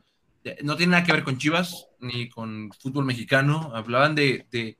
[0.62, 4.78] no tiene nada que ver con Chivas ni con fútbol mexicano, hablaban de,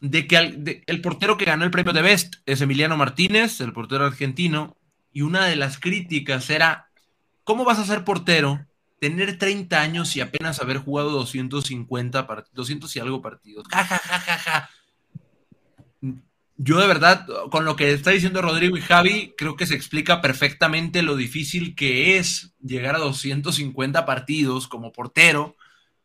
[0.00, 4.06] de, que el portero que ganó el premio de Best es Emiliano Martínez, el portero
[4.06, 4.76] argentino,
[5.12, 6.90] y una de las críticas era,
[7.44, 8.64] ¿cómo vas a ser portero
[9.00, 13.66] tener 30 años y apenas haber jugado 250 partidos, 200 y algo partidos.
[13.68, 14.70] Ja, ja, ja, ja, ja.
[16.58, 20.20] Yo de verdad, con lo que está diciendo Rodrigo y Javi, creo que se explica
[20.20, 25.56] perfectamente lo difícil que es llegar a 250 partidos como portero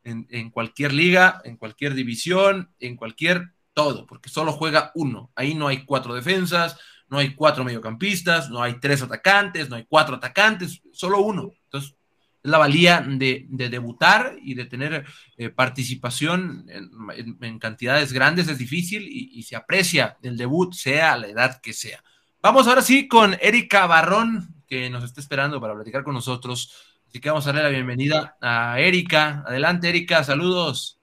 [0.06, 5.30] en cualquier liga, en cualquier división, en cualquier todo, porque solo juega uno.
[5.36, 9.86] Ahí no hay cuatro defensas, no hay cuatro mediocampistas, no hay tres atacantes, no hay
[9.88, 11.52] cuatro atacantes, solo uno.
[11.66, 11.96] Entonces,
[12.42, 15.06] es la valía de, debutar y de tener
[15.38, 21.60] eh, participación en, cantidades grandes, es difícil y, se aprecia el debut, sea la edad
[21.62, 22.04] que sea.
[22.42, 26.72] Vamos ahora sí con Erika Barrón, que nos está esperando para platicar con nosotros.
[27.08, 29.44] Así que vamos a darle la bienvenida a Erika.
[29.48, 31.00] Adelante, Erika, saludos.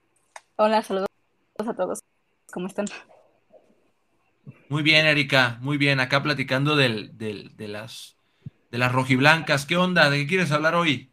[0.55, 1.07] Hola, saludos
[1.59, 2.12] a todos.
[2.53, 2.85] ¿Cómo están?
[4.69, 5.99] Muy bien, Erika, muy bien.
[5.99, 7.11] Acá platicando de,
[7.57, 8.15] las,
[8.69, 9.65] de las rojiblancas.
[9.65, 10.11] ¿Qué onda?
[10.11, 11.11] ¿De qué quieres hablar hoy?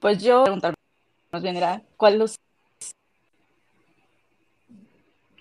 [0.00, 0.74] Pues yo preguntar
[1.32, 2.36] más bien era cuál los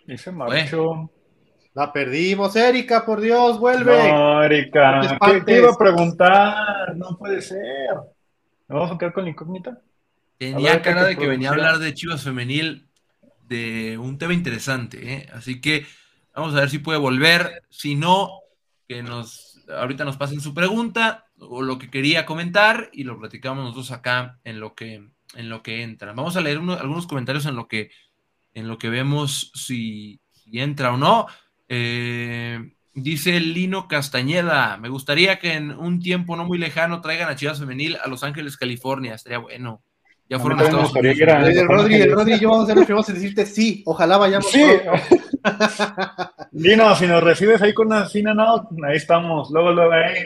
[0.08, 1.12] y se marchó.
[1.74, 4.10] La perdimos, Erika, por Dios, vuelve.
[4.10, 6.96] No, Erika, ¿qué, iba a preguntar?
[6.96, 7.96] No puede ser.
[8.68, 9.82] ¿Me vamos a quedar con la incógnita?
[10.38, 12.88] Tenía cara de que venía a hablar de Chivas Femenil
[13.48, 15.30] de un tema interesante, ¿eh?
[15.34, 15.86] así que
[16.34, 17.64] vamos a ver si puede volver.
[17.70, 18.40] Si no,
[18.88, 23.64] que nos ahorita nos pasen su pregunta o lo que quería comentar y lo platicamos
[23.64, 26.14] nosotros acá en lo que, en lo que entra.
[26.14, 27.92] Vamos a leer algunos comentarios en lo que,
[28.54, 30.20] en lo que vemos si,
[30.52, 31.28] entra o no.
[31.68, 37.36] Eh, dice Lino Castañeda, me gustaría que en un tiempo no muy lejano traigan a
[37.36, 39.16] Chivas Femenil a Los Ángeles, California.
[39.16, 39.84] Estaría bueno.
[40.28, 41.20] Ya fueron a Estados Unidos.
[41.20, 44.50] El Rodri, el Rodri, yo vamos a ser los primeros en decirte sí, ojalá vayamos.
[44.50, 44.64] Sí.
[46.52, 49.52] Dino, si nos recibes ahí con una fina no, ahí estamos.
[49.52, 50.26] Luego, luego ahí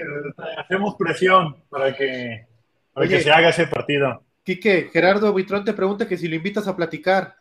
[0.57, 2.47] hacemos presión para que,
[2.93, 4.23] para que se haga ese partido.
[4.43, 7.35] Quique, Gerardo Buitrón te pregunta que si lo invitas a platicar.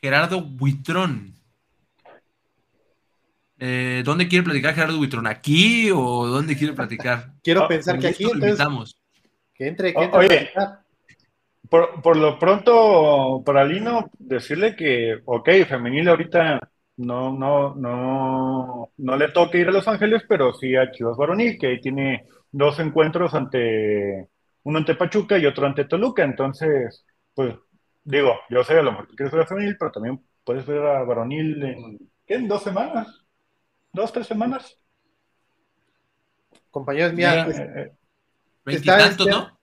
[0.00, 1.32] Gerardo Buitrón.
[3.58, 5.28] Eh, ¿Dónde quiere platicar Gerardo Buitrón?
[5.28, 7.32] ¿Aquí o dónde quiere platicar?
[7.42, 8.24] Quiero ah, pensar que aquí.
[8.24, 8.98] Lo invitamos.
[9.56, 10.18] Que entre, que entre.
[10.18, 10.50] Oye,
[11.68, 16.60] por, por, lo pronto, para Lino, decirle que, ok, femenil ahorita
[16.98, 21.58] no, no, no, no le toca ir a Los Ángeles, pero sí a Chivas Varonil,
[21.58, 24.28] que ahí tiene dos encuentros ante,
[24.62, 26.22] uno ante Pachuca y otro ante Toluca.
[26.24, 27.54] Entonces, pues,
[28.04, 30.82] digo, yo sé a lo mejor que quieres ver a femenil, pero también puedes ver
[30.82, 32.34] a Varonil en, ¿qué?
[32.34, 33.24] ¿En dos semanas?
[33.92, 34.78] ¿Dos, tres semanas?
[36.70, 37.46] Compañeros, mía,
[38.66, 39.58] Veintitantos, ¿no?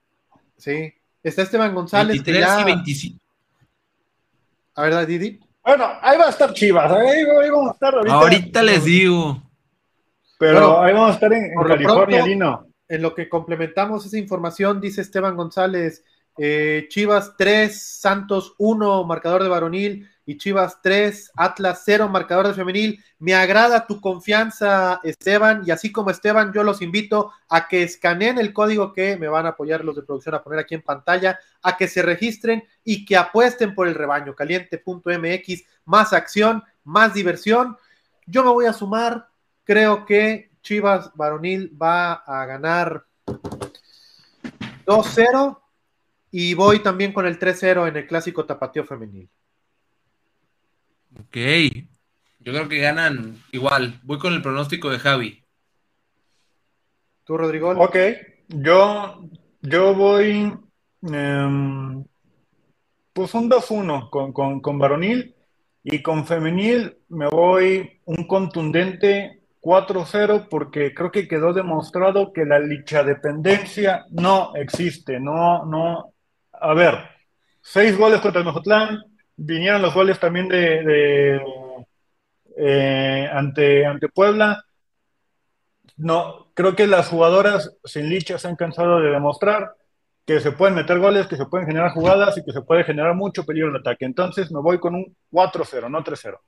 [0.56, 0.92] Sí.
[1.22, 2.16] Está Esteban González.
[2.24, 2.60] 23 ya...
[2.60, 3.24] y 25.
[4.76, 5.38] A ver, Didi.
[5.62, 6.90] Bueno, ahí va a estar Chivas.
[6.90, 8.14] Ahí, vamos a estar ahorita.
[8.14, 9.42] Ahorita les digo.
[10.38, 12.66] Pero ahí vamos a estar en, California, Lino.
[12.88, 16.04] En lo que complementamos esa información, dice Esteban González,
[16.36, 22.54] eh, Chivas 3, Santos 1, marcador de varonil, y Chivas 3, Atlas 0, marcador de
[22.54, 23.04] femenil.
[23.18, 28.38] Me agrada tu confianza, Esteban, y así como Esteban, yo los invito a que escaneen
[28.38, 31.38] el código que me van a apoyar los de producción a poner aquí en pantalla,
[31.62, 37.76] a que se registren y que apuesten por el rebaño caliente.mx, más acción, más diversión.
[38.26, 39.28] Yo me voy a sumar,
[39.64, 43.04] creo que Chivas varonil va a ganar
[44.86, 45.60] 2-0
[46.30, 49.28] y voy también con el 3-0 en el clásico tapateo femenil.
[51.20, 51.36] Ok.
[52.40, 54.00] Yo creo que ganan igual.
[54.02, 55.44] Voy con el pronóstico de Javi.
[57.24, 57.70] ¿Tú, Rodrigo?
[57.70, 57.96] Ok.
[58.48, 59.28] Yo,
[59.62, 60.52] yo voy.
[61.02, 62.04] Em,
[63.12, 65.34] pues un 2-1 con, con, con varonil.
[65.86, 72.58] Y con femenil me voy un contundente 4-0 porque creo que quedó demostrado que la
[72.58, 75.18] lichadependencia no existe.
[75.20, 76.12] No, no.
[76.52, 76.98] A ver,
[77.60, 78.98] seis goles contra el Mejotlán,
[79.36, 81.40] vinieron los goles también de,
[82.56, 84.64] eh, ante, ante Puebla.
[85.96, 89.76] No, creo que las jugadoras sin licha se han cansado de demostrar
[90.26, 93.14] que se pueden meter goles, que se pueden generar jugadas y que se puede generar
[93.14, 94.04] mucho peligro en ataque.
[94.04, 96.38] Entonces me voy con un 4-0, no 3-0.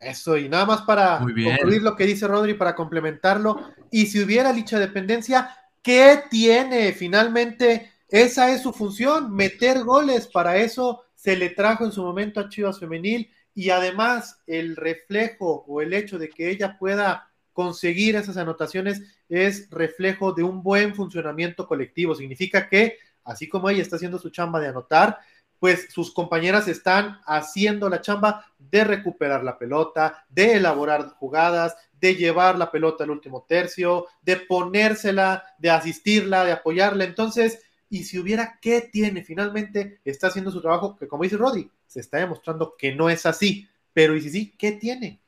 [0.00, 3.58] Eso, y nada más para concluir lo que dice Rodri, para complementarlo.
[3.90, 5.50] Y si hubiera licha dependencia,
[5.82, 6.92] ¿qué tiene?
[6.92, 10.28] Finalmente, esa es su función, meter goles.
[10.28, 15.64] Para eso se le trajo en su momento a Chivas Femenil y además el reflejo
[15.66, 19.00] o el hecho de que ella pueda conseguir esas anotaciones
[19.30, 22.14] es reflejo de un buen funcionamiento colectivo.
[22.14, 25.18] Significa que, así como ella está haciendo su chamba de anotar,
[25.58, 32.16] pues sus compañeras están haciendo la chamba de recuperar la pelota, de elaborar jugadas, de
[32.16, 37.04] llevar la pelota al último tercio, de ponérsela, de asistirla, de apoyarla.
[37.04, 37.62] Entonces,
[37.94, 39.22] y si hubiera, ¿qué tiene?
[39.22, 43.24] Finalmente está haciendo su trabajo, que como dice Rodri, se está demostrando que no es
[43.24, 43.68] así.
[43.92, 45.20] Pero, y si sí, ¿qué tiene?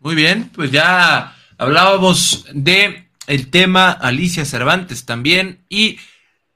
[0.00, 5.64] Muy bien, pues ya hablábamos de el tema Alicia Cervantes también.
[5.70, 5.98] Y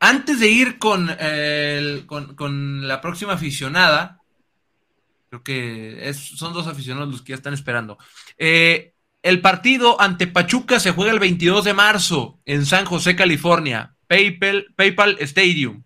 [0.01, 4.21] antes de ir con, el, con, con la próxima aficionada,
[5.31, 7.97] creo que es, son dos aficionados los que ya están esperando.
[8.37, 13.95] Eh, el partido ante Pachuca se juega el 22 de marzo en San José, California,
[14.07, 15.83] PayPal, PayPal Stadium.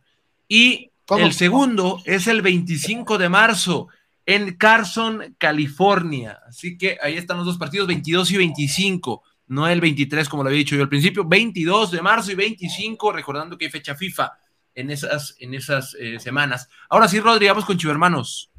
[0.48, 1.24] Y ¿Cómo?
[1.24, 3.88] el segundo es el 25 de marzo
[4.26, 6.38] en Carson, California.
[6.46, 9.22] Así que ahí están los dos partidos, 22 y 25.
[9.48, 13.12] No el 23, como lo había dicho yo al principio, 22 de marzo y 25,
[13.12, 14.32] recordando que hay fecha FIFA
[14.74, 16.68] en esas, en esas eh, semanas.
[16.88, 18.51] Ahora sí, Rodri, vamos con Chivermanos.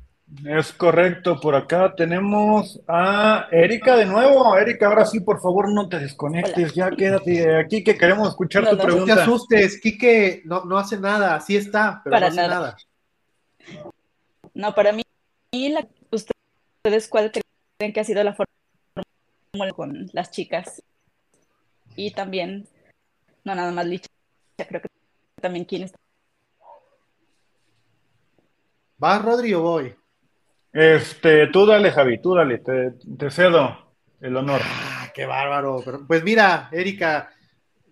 [0.46, 4.58] Es correcto, por acá tenemos a Erika de nuevo.
[4.58, 8.70] Erika, ahora sí, por favor, no te desconectes, ya quédate aquí que queremos escuchar No,
[8.72, 8.84] tu no.
[8.84, 9.22] No te pregunta.
[9.24, 12.56] asustes, Quique no, no hace nada, sí está, pero Para no hace nada.
[12.56, 12.78] nada.
[14.54, 15.04] No, para mí,
[15.54, 20.82] la- ¿ustedes cuál creen que ha sido la fórmula con las chicas?
[21.96, 22.68] Y también,
[23.44, 24.08] no nada más Licha,
[24.68, 24.88] creo que
[25.42, 25.98] también quién está.
[28.98, 29.96] ¿Vas, Rodri, o voy?
[30.74, 34.60] Este, tú dale, Javi, tú dale, te, te cedo el honor.
[34.64, 35.82] Ah, qué bárbaro.
[35.86, 37.30] Pero, pues mira, Erika,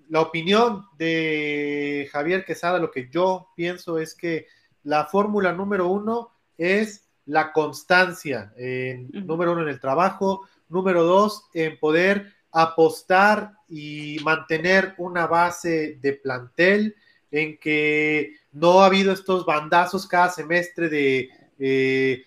[0.10, 4.48] la opinión de Javier Quesada, lo que yo pienso es que
[4.84, 8.52] la fórmula número uno es la constancia.
[8.58, 9.10] En.
[9.12, 16.14] Número uno en el trabajo, número dos en poder apostar y mantener una base de
[16.14, 16.96] plantel
[17.30, 21.30] en que no ha habido estos bandazos cada semestre de
[21.60, 22.26] eh,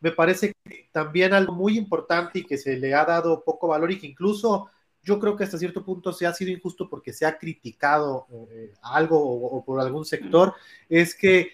[0.00, 3.90] Me parece que también algo muy importante y que se le ha dado poco valor
[3.90, 4.70] y que incluso
[5.02, 8.72] yo creo que hasta cierto punto se ha sido injusto porque se ha criticado eh,
[8.82, 10.54] algo o, por algún sector,
[10.88, 11.52] es que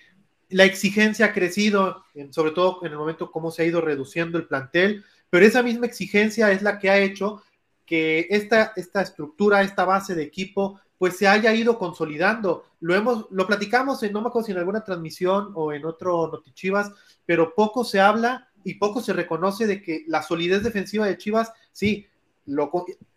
[0.48, 4.46] la exigencia ha crecido, sobre todo en el momento cómo se ha ido reduciendo el
[4.46, 7.42] plantel, pero esa misma exigencia es la que ha hecho
[7.84, 12.64] que esta, esta estructura, esta base de equipo, pues se haya ido consolidando.
[12.78, 16.28] Lo hemos, lo platicamos en, no me acuerdo si en alguna transmisión o en otro
[16.30, 16.92] Notichivas,
[17.26, 21.52] pero poco se habla y poco se reconoce de que la solidez defensiva de Chivas,
[21.72, 22.06] sí,
[22.46, 22.70] lo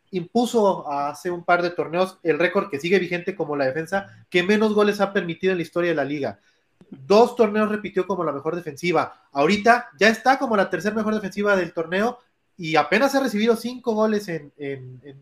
[0.10, 4.42] impuso hace un par de torneos el récord que sigue vigente como la defensa que
[4.42, 6.40] menos goles ha permitido en la historia de la liga.
[6.90, 9.28] Dos torneos repitió como la mejor defensiva.
[9.32, 12.18] Ahorita ya está como la tercera mejor defensiva del torneo
[12.58, 14.52] y apenas ha recibido cinco goles en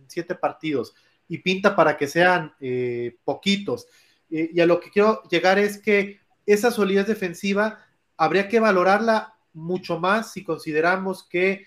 [0.08, 0.94] siete partidos
[1.28, 3.88] y pinta para que sean eh, poquitos.
[4.30, 7.80] Eh, y a lo que quiero llegar es que esa solidez defensiva
[8.18, 11.66] habría que valorarla mucho más si consideramos que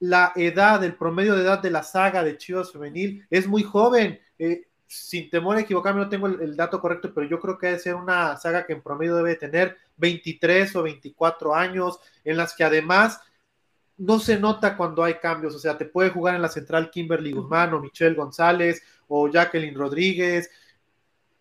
[0.00, 4.20] la edad, el promedio de edad de la saga de Chivas Femenil es muy joven.
[4.38, 7.66] Eh, sin temor a equivocarme, no tengo el, el dato correcto, pero yo creo que
[7.66, 12.54] debe ser una saga que en promedio debe tener 23 o 24 años, en las
[12.54, 13.20] que además
[13.98, 17.32] no se nota cuando hay cambios, o sea, te puede jugar en la central Kimberly
[17.32, 20.50] Guzmán o Michelle González o Jacqueline Rodríguez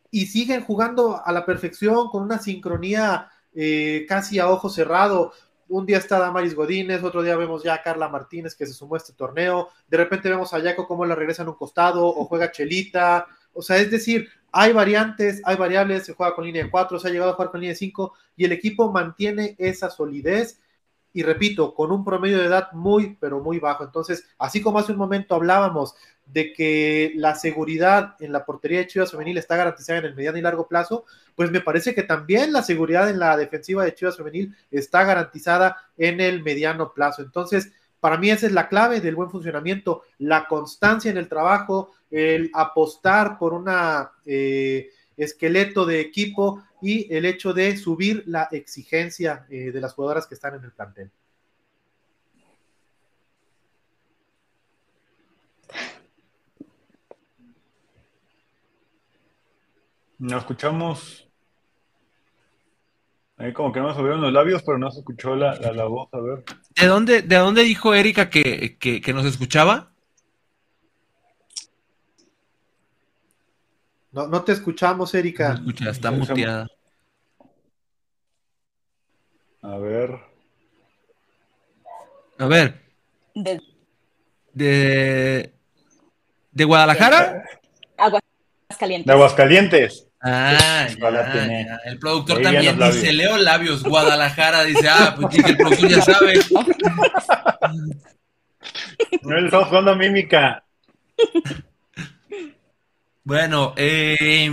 [0.10, 5.34] y siguen jugando a la perfección con una sincronía eh, casi a ojo cerrado.
[5.70, 8.96] Un día está Damaris Godínez, otro día vemos ya a Carla Martínez que se sumó
[8.96, 12.26] a este torneo, de repente vemos a Jaco cómo la regresa en un costado o
[12.30, 16.72] juega Chelita, o sea, es decir, hay variantes, hay variables, se juega con línea de
[16.72, 19.90] 4, se ha llegado a jugar con línea de 5 y el equipo mantiene esa
[19.90, 20.62] solidez
[21.18, 23.84] y repito, con un promedio de edad muy, pero muy bajo.
[23.84, 25.96] Entonces, así como hace un momento hablábamos
[26.28, 30.38] de que la seguridad en la portería de Chivas Femenil está garantizada en el mediano
[30.38, 34.16] y largo plazo, pues me parece que también la seguridad en la defensiva de Chivas
[34.16, 37.24] Femenil está garantizada en el mediano plazo.
[37.24, 41.94] Entonces, para mí esa es la clave del buen funcionamiento, la constancia en el trabajo,
[42.12, 49.46] el apostar por una eh, esqueleto de equipo y el hecho de subir la exigencia
[49.50, 51.12] eh, de las jugadoras que están en el plantel.
[60.20, 61.28] No escuchamos.
[63.38, 65.86] Ahí como que no nos abrieron los labios, pero no se escuchó la, la, la
[65.86, 66.10] voz.
[66.12, 66.44] A ver.
[66.76, 69.92] ¿De dónde, de dónde dijo Erika que, que, que nos escuchaba?
[74.18, 75.54] No, no te escuchamos, No Erika.
[75.54, 76.68] escucha, está muteada.
[79.62, 80.20] A ver.
[82.40, 82.82] A ver,
[83.36, 83.62] De
[84.54, 85.54] de,
[86.52, 87.44] de Guadalajara.
[87.96, 89.06] Aguascalientes.
[89.06, 90.08] De Aguascalientes.
[90.20, 91.80] Ah, Ya ya.
[91.86, 93.14] El productor también dice, labios.
[93.14, 96.34] Leo Labios, Guadalajara, dice, ah, pues sí, que el productor ya sabe.
[99.22, 100.64] No le estamos jugando mímica.
[103.28, 104.50] Bueno, eh,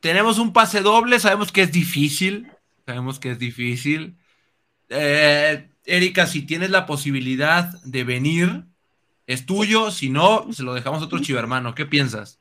[0.00, 2.50] tenemos un pase doble, sabemos que es difícil,
[2.84, 4.18] sabemos que es difícil.
[4.88, 8.64] Eh, Erika, si tienes la posibilidad de venir,
[9.28, 11.76] es tuyo, si no, se lo dejamos a otro chivermano.
[11.76, 12.40] ¿Qué piensas?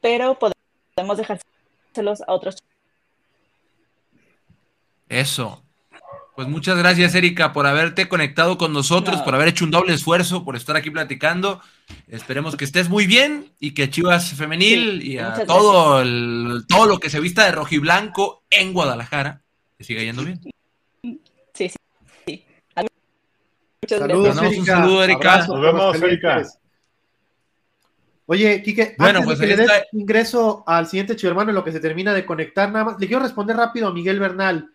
[0.00, 2.56] Pero podemos dejárselos a otros.
[5.08, 5.61] Eso.
[6.34, 9.24] Pues muchas gracias, Erika, por haberte conectado con nosotros, No.
[9.24, 11.60] por haber hecho un doble esfuerzo, por estar aquí platicando.
[12.08, 16.86] Esperemos que estés muy bien y que Chivas Femenil Sí, y a todo, el, todo
[16.86, 19.42] lo que se vista de rojiblanco en Guadalajara,
[19.76, 20.40] que siga yendo bien.
[21.02, 21.20] Sí,
[21.52, 21.70] sí,
[22.26, 22.44] sí.
[23.82, 24.36] Muchas Saludos, gracias.
[24.36, 24.72] Mandamos un Erika.
[24.76, 25.46] saludo, Erika.
[25.46, 26.58] Nos vemos, Aguascalientes.
[28.26, 29.88] Oye, Quique, Bueno, antes pues de que ahí le des está.
[29.92, 33.22] ingreso al siguiente chivermano en lo que se termina de conectar, nada más, le quiero
[33.22, 34.70] responder rápido a Miguel Bernal.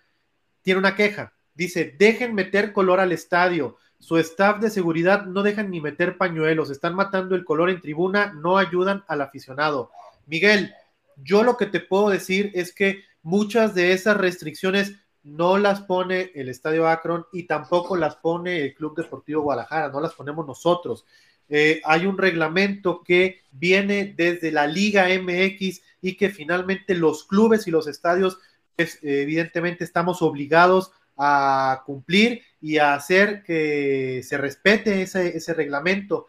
[0.62, 1.34] Tiene una queja.
[1.58, 3.78] Dice, dejen meter color al estadio.
[3.98, 6.70] Su staff de seguridad no dejan ni meter pañuelos.
[6.70, 9.90] Están matando el color en tribuna, no ayudan al aficionado.
[10.28, 10.72] Miguel,
[11.16, 14.94] yo lo que te puedo decir es que muchas de esas restricciones
[15.24, 20.00] no las pone el Estadio Akron y tampoco las pone el Club Deportivo Guadalajara, no
[20.00, 21.06] las ponemos nosotros.
[21.50, 27.68] Eh, hay un reglamento que viene desde la Liga MX y que finalmente los clubes
[27.68, 28.38] y los estadios,
[28.76, 36.28] pues, evidentemente estamos obligados a cumplir y a hacer que se respete ese, ese reglamento.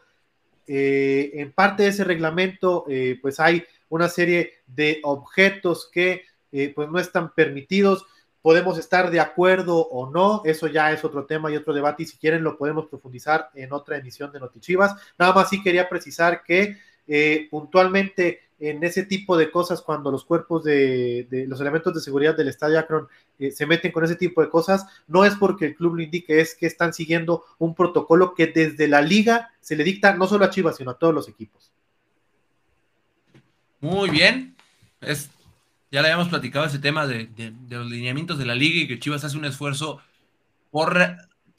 [0.67, 6.73] Eh, en parte de ese reglamento, eh, pues hay una serie de objetos que eh,
[6.75, 8.07] pues no están permitidos.
[8.43, 12.07] Podemos estar de acuerdo o no, eso ya es otro tema y otro debate y
[12.07, 14.95] si quieren lo podemos profundizar en otra emisión de Notichivas.
[15.19, 16.77] Nada más sí quería precisar que
[17.51, 22.49] puntualmente en ese tipo de cosas, cuando los cuerpos de, los elementos de seguridad del
[22.49, 23.07] Estadio Akron
[23.39, 26.41] eh, se meten con ese tipo de cosas, no es porque el club lo indique,
[26.41, 30.45] es que están siguiendo un protocolo que desde la liga se le dicta no solo
[30.45, 31.71] a Chivas, sino a todos los equipos.
[33.81, 34.57] Muy bien.
[35.01, 35.31] Es,
[35.91, 38.89] ya le habíamos platicado ese tema de, de- de los lineamientos de la liga y
[38.89, 40.01] que Chivas hace un esfuerzo
[40.71, 40.99] por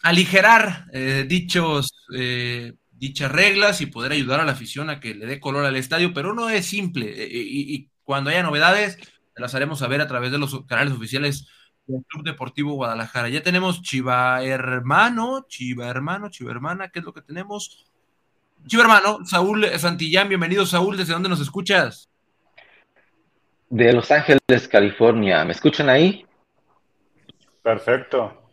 [0.01, 5.25] aligerar eh, dichos, eh, dichas reglas y poder ayudar a la afición a que le
[5.25, 7.07] dé color al estadio, pero no es simple.
[7.07, 8.97] eh, y, y cuando haya novedades,
[9.35, 11.47] las haremos saber a través de los canales oficiales
[11.87, 13.29] del Club Deportivo Guadalajara.
[13.29, 17.85] Ya tenemos Chiva Hermano, Chiva Hermano, Chiva Hermana, ¿qué es lo que tenemos?
[18.67, 22.09] Chiva Hermano, Saúl Santillán, bienvenido Saúl, ¿desde dónde nos escuchas?
[23.69, 25.45] de Los Ángeles, California.
[25.45, 26.25] ¿Me escuchan ahí?
[27.61, 28.48] Perfecto.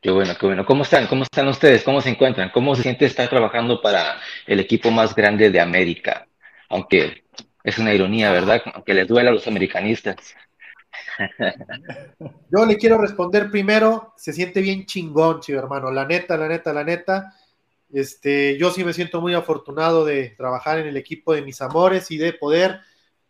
[0.00, 0.64] Qué bueno, qué bueno.
[0.64, 1.06] ¿Cómo están?
[1.06, 1.82] ¿Cómo están ustedes?
[1.82, 2.50] ¿Cómo se encuentran?
[2.50, 6.26] ¿Cómo se siente estar trabajando para el equipo más grande de América?
[6.70, 7.24] Aunque
[7.62, 8.62] es una ironía, ¿verdad?
[8.72, 10.34] Aunque les duela a los americanistas.
[12.50, 16.72] Yo le quiero responder primero, se siente bien chingón, chivo hermano, la neta, la neta,
[16.72, 17.34] la neta.
[17.92, 22.10] Este, yo sí me siento muy afortunado de trabajar en el equipo de mis amores
[22.10, 22.80] y de poder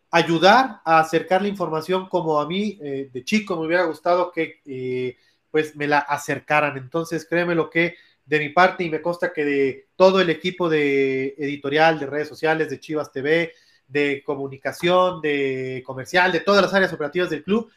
[0.09, 4.61] ayudar a acercar la información como a mí eh, de chico me hubiera gustado que
[4.65, 5.17] eh,
[5.51, 6.77] pues me la acercaran.
[6.77, 7.95] Entonces, créeme lo que
[8.25, 12.29] de mi parte y me consta que de todo el equipo de editorial, de redes
[12.29, 13.53] sociales, de Chivas TV,
[13.87, 17.69] de comunicación, de comercial, de todas las áreas operativas del club,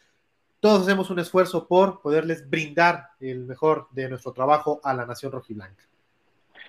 [0.60, 5.32] todos hacemos un esfuerzo por poderles brindar el mejor de nuestro trabajo a la nación
[5.32, 5.84] rojiblanca.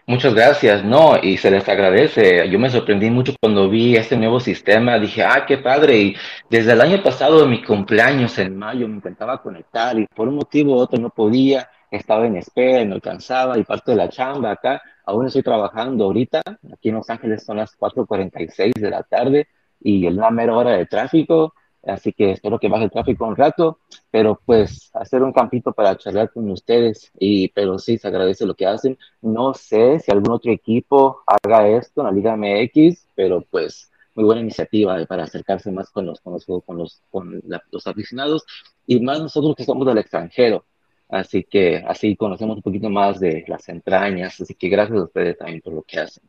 [0.07, 2.47] Muchas gracias, no, y se les agradece.
[2.49, 4.99] Yo me sorprendí mucho cuando vi este nuevo sistema.
[4.99, 5.97] Dije, ah, qué padre.
[5.97, 6.15] Y
[6.47, 10.35] desde el año pasado, de mi cumpleaños en mayo, me intentaba conectar y por un
[10.35, 11.69] motivo u otro no podía.
[11.89, 13.57] Estaba en espera no alcanzaba.
[13.57, 16.41] Y parte de la chamba acá, aún estoy trabajando ahorita.
[16.71, 19.47] Aquí en Los Ángeles son las 4:46 de la tarde
[19.81, 21.55] y es una mera hora de tráfico.
[21.86, 23.79] Así que espero que baje el tráfico un rato,
[24.09, 27.11] pero pues hacer un campito para charlar con ustedes.
[27.19, 28.97] Y, pero sí, se agradece lo que hacen.
[29.21, 34.25] No sé si algún otro equipo haga esto en la Liga MX, pero pues muy
[34.25, 38.45] buena iniciativa para acercarse más con los, con los, con los, con los aficionados
[38.88, 40.65] y más nosotros que somos del extranjero.
[41.09, 44.41] Así que así conocemos un poquito más de las entrañas.
[44.41, 46.23] Así que gracias a ustedes también por lo que hacen.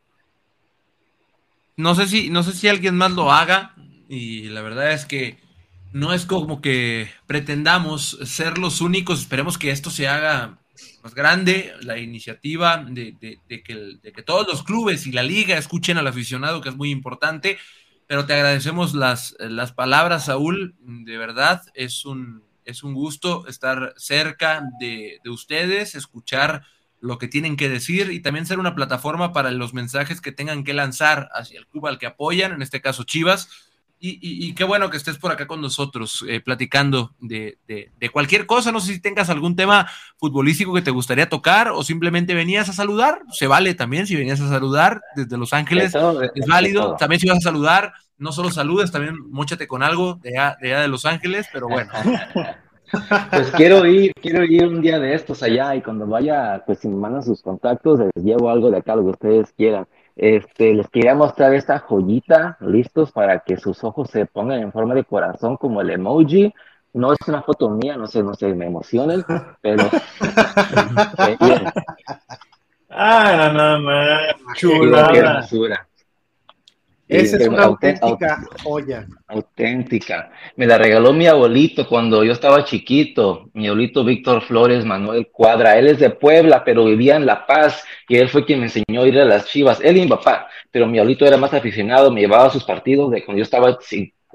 [1.77, 3.75] No sé si, no sé si alguien más lo haga,
[4.09, 5.37] y la verdad es que
[5.93, 9.19] no es como que pretendamos ser los únicos.
[9.21, 10.59] Esperemos que esto se haga
[11.03, 15.57] más grande, la iniciativa de, de- de que, que todos los clubes y la liga
[15.57, 17.57] escuchen al aficionado, que es muy importante.
[18.07, 20.75] Pero te agradecemos las, las palabras, Saúl.
[20.79, 26.63] De verdad, es un, es un gusto estar cerca de ustedes, escuchar
[26.99, 30.63] lo que tienen que decir y también ser una plataforma para los mensajes que tengan
[30.63, 33.49] que lanzar hacia el club al que apoyan, en este caso Chivas.
[33.99, 37.57] Y, qué bueno que estés por acá con nosotros, eh, platicando de,
[38.11, 38.71] cualquier cosa.
[38.71, 39.87] No sé si tengas algún tema
[40.17, 43.21] futbolístico que te gustaría tocar o simplemente venías a saludar.
[43.31, 45.93] Se vale también si venías a saludar desde Los Ángeles.
[46.35, 46.95] es válido.
[46.97, 50.69] También si vas a saludar, no solo saludes, también mochate con algo de allá de,
[50.69, 51.91] de Los Ángeles, pero bueno.
[53.31, 56.87] Pues quiero ir, quiero ir un día de estos allá y cuando vaya, pues si
[56.87, 59.87] me mandan sus contactos, les llevo algo de acá, lo que ustedes quieran.
[60.17, 64.95] Este, les quería mostrar esta joyita, listos para que sus ojos se pongan en forma
[64.95, 66.51] de corazón como el emoji.
[66.93, 69.23] No es una foto mía, no sé, no sé, me emocionen,
[69.61, 69.83] pero...
[72.89, 73.93] ah, no, no,
[74.55, 75.47] chulada.
[77.07, 79.07] Esa es una auténtica joya.
[79.27, 80.29] Auténtica.
[80.57, 83.49] Me la regaló mi abuelito cuando yo estaba chiquito.
[83.53, 85.77] Mi abuelito Víctor Flores Manuel Cuadra.
[85.77, 89.03] Él es de Puebla, pero vivía en La Paz y él fue quien me enseñó
[89.03, 89.79] a ir a las chivas.
[89.81, 90.47] Él y mi papá.
[90.69, 93.77] Pero mi abuelito era más aficionado, me llevaba a sus partidos de cuando yo estaba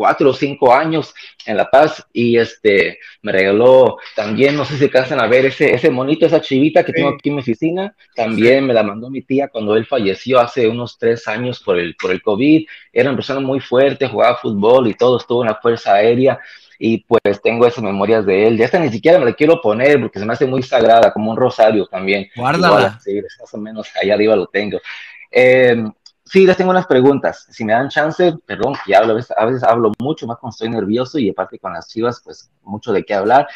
[0.02, 1.14] cuatro o cinco años
[1.46, 5.72] en La Paz y este me regaló también, no sé si alcanzan a ver ese,
[5.72, 9.22] ese monito, esa chivita que tengo aquí en mi oficina, también me la mandó mi
[9.22, 13.16] tía cuando él falleció hace unos tres años por el, por el COVID, era una
[13.16, 16.40] persona muy fuerte, jugaba fútbol y todo, estuvo en la Fuerza Aérea
[16.80, 20.00] y pues tengo esas memorias de él, ya esta ni siquiera me la quiero poner
[20.00, 22.26] porque se me hace muy sagrada, como un rosario también.
[22.34, 22.98] Guárdala.
[22.98, 24.80] sí, más o menos allá arriba lo tengo.
[25.30, 25.76] Eh,
[26.32, 27.46] Sí, les tengo unas preguntas.
[27.50, 31.18] Si me dan chance, perdón, que hablo, a veces, hablo mucho más cuando estoy nervioso
[31.18, 33.46] y aparte con las chivas, pues mucho de qué hablar,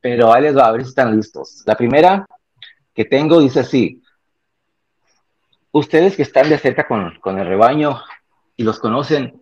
[0.00, 1.62] pero ahí les va a ver si están listos.
[1.64, 2.26] La primera
[2.92, 4.02] que tengo dice así,
[5.70, 8.02] ustedes que están de cerca con, con el rebaño
[8.56, 9.40] y los conocen,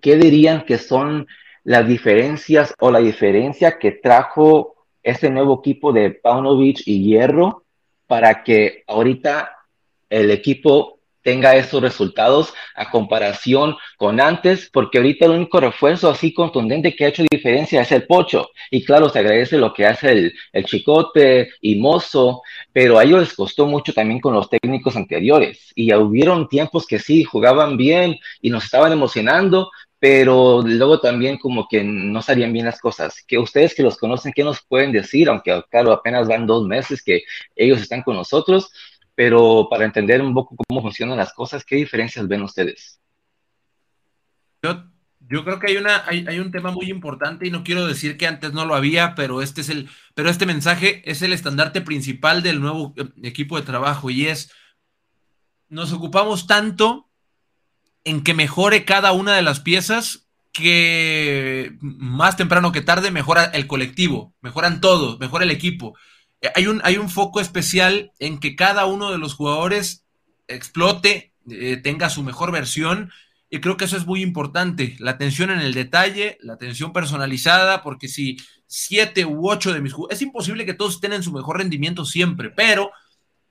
[0.00, 1.26] ¿qué dirían que son
[1.62, 7.64] las diferencias o la diferencia que trajo este nuevo equipo de Paunovic y Hierro
[8.06, 9.58] para que ahorita
[10.08, 16.32] el equipo tenga esos resultados a comparación con antes, porque ahorita el único refuerzo así
[16.32, 18.50] contundente que ha hecho diferencia es el Pocho.
[18.70, 23.20] Y claro, se agradece lo que hace el, el Chicote y Mozo, pero a ellos
[23.20, 25.72] les costó mucho también con los técnicos anteriores.
[25.74, 31.66] Y hubieron tiempos que sí, jugaban bien y nos estaban emocionando, pero luego también como
[31.66, 33.24] que no salían bien las cosas.
[33.26, 35.30] Que ustedes que los conocen, ¿qué nos pueden decir?
[35.30, 37.22] Aunque claro, apenas van dos meses que
[37.56, 38.70] ellos están con nosotros
[39.14, 43.00] pero para entender un poco cómo funcionan las cosas, ¿qué diferencias ven ustedes?
[44.62, 48.16] Yo, creo que hay, una, hay, hay, un tema muy importante y no quiero decir
[48.16, 51.80] que antes no lo había, pero este, es el, pero este mensaje es el estandarte
[51.80, 54.50] principal del nuevo eh, equipo de trabajo y es,
[55.68, 57.10] nos ocupamos tanto
[58.04, 63.66] en que mejore cada una de las piezas que más temprano que tarde mejora el
[63.66, 65.94] colectivo, mejoran todos, mejora el equipo
[66.54, 70.04] hay un, hay un foco especial en que cada uno de los jugadores
[70.48, 73.10] explote, eh, tenga su mejor versión.
[73.50, 77.82] Y creo que eso es muy importante, la atención en el detalle, la atención personalizada,
[77.82, 81.30] porque si siete u ocho de mis jugadores, es imposible que todos estén en su
[81.30, 82.90] mejor rendimiento siempre, pero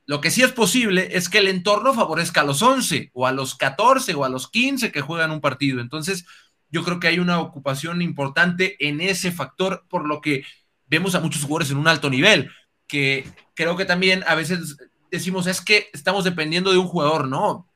[0.05, 3.31] lo que sí es posible es que el entorno favorezca a los 11 o a
[3.31, 5.79] los 14 o a los 15 que juegan un partido.
[5.79, 6.25] Entonces,
[6.69, 10.43] yo creo que hay una ocupación importante en ese factor, por lo que
[10.88, 12.51] vemos a muchos jugadores en un alto nivel
[12.94, 13.26] que
[13.56, 14.78] creo que también a veces
[15.10, 17.68] decimos es que estamos dependiendo de un jugador, no.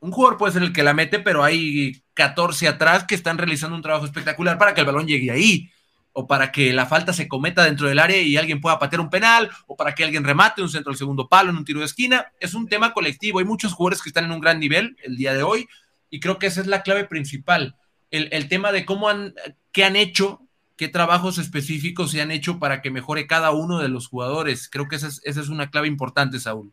[0.00, 3.74] Un jugador puede ser el que la mete, pero hay 14 atrás que están realizando
[3.74, 5.70] un trabajo espectacular para que el balón llegue ahí,
[6.12, 9.08] o para que la falta se cometa dentro del área y alguien pueda patear un
[9.08, 11.86] penal, o para que alguien remate un centro al segundo palo en un tiro de
[11.86, 12.26] esquina.
[12.38, 13.38] Es un tema colectivo.
[13.38, 15.68] Hay muchos jugadores que están en un gran nivel el día de hoy,
[16.10, 17.76] y creo que esa es la clave principal.
[18.10, 19.32] El, el tema de cómo han,
[19.72, 20.42] qué han hecho
[20.80, 24.70] qué trabajos específicos se han hecho para que mejore cada uno de los jugadores.
[24.70, 26.72] Creo que esa es, una clave importante, Saúl.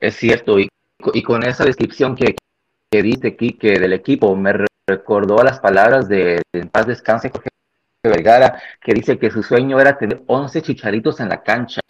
[0.00, 0.68] Es cierto, y,
[1.22, 2.34] con esa descripción que,
[2.90, 7.50] que dice aquí que del equipo me recordó las palabras de En paz descanse Jorge
[8.02, 11.80] Vergara, que dice que su sueño era tener 11 chicharitos en la cancha.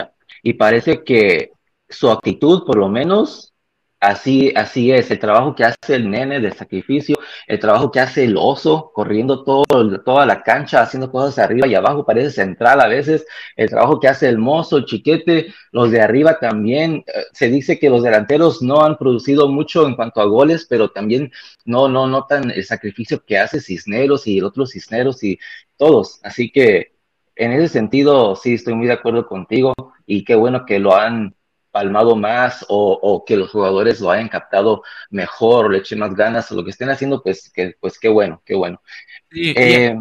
[0.43, 1.53] Y parece que
[1.89, 3.55] su actitud, por lo menos,
[4.01, 8.23] Así, así es, el trabajo que hace el nene de sacrificio, el trabajo que hace
[8.23, 9.65] el oso, corriendo todo,
[10.05, 13.25] toda la cancha, haciendo cosas arriba y abajo, parece central a veces,
[13.57, 17.77] el trabajo que hace el mozo, el chiquete, los de arriba también, eh, se dice
[17.77, 21.31] que los delanteros no han producido mucho en cuanto a goles, pero también
[21.65, 25.39] no, no notan el sacrificio que hace Cisneros y el Cisneros y
[25.75, 26.93] todos, así que
[27.35, 29.73] en ese sentido sí estoy muy de acuerdo contigo
[30.05, 31.35] y qué bueno que lo han
[31.71, 36.55] palmado más o, que los jugadores lo hayan captado mejor, le echen más ganas o
[36.55, 38.81] lo que estén haciendo, pues, que, pues qué bueno, qué bueno.
[39.31, 39.95] Eh,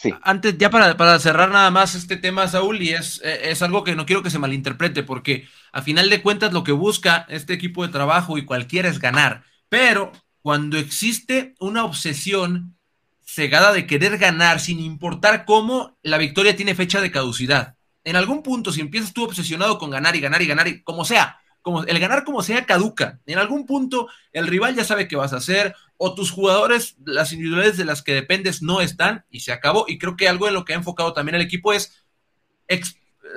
[0.00, 0.14] Sí.
[0.22, 3.82] Antes, ya para, para, cerrar nada más este tema, Saúl, y es, eh, es algo
[3.82, 7.54] que no quiero que se malinterprete, porque a final de cuentas lo que busca este
[7.54, 9.42] equipo de trabajo y cualquiera es ganar.
[9.68, 12.78] Pero cuando existe una obsesión
[13.24, 17.77] cegada de querer ganar sin importar cómo, la victoria tiene fecha de caducidad.
[18.08, 21.04] En algún punto, si empiezas tú obsesionado con ganar y ganar y ganar, y como
[21.04, 23.20] sea, como el ganar como sea caduca.
[23.26, 27.34] En algún punto el rival ya sabe qué vas a hacer o tus jugadores, las
[27.34, 29.84] individualidades de las que dependes no están y se acabó.
[29.86, 32.06] Y creo que algo en lo que ha enfocado también el equipo es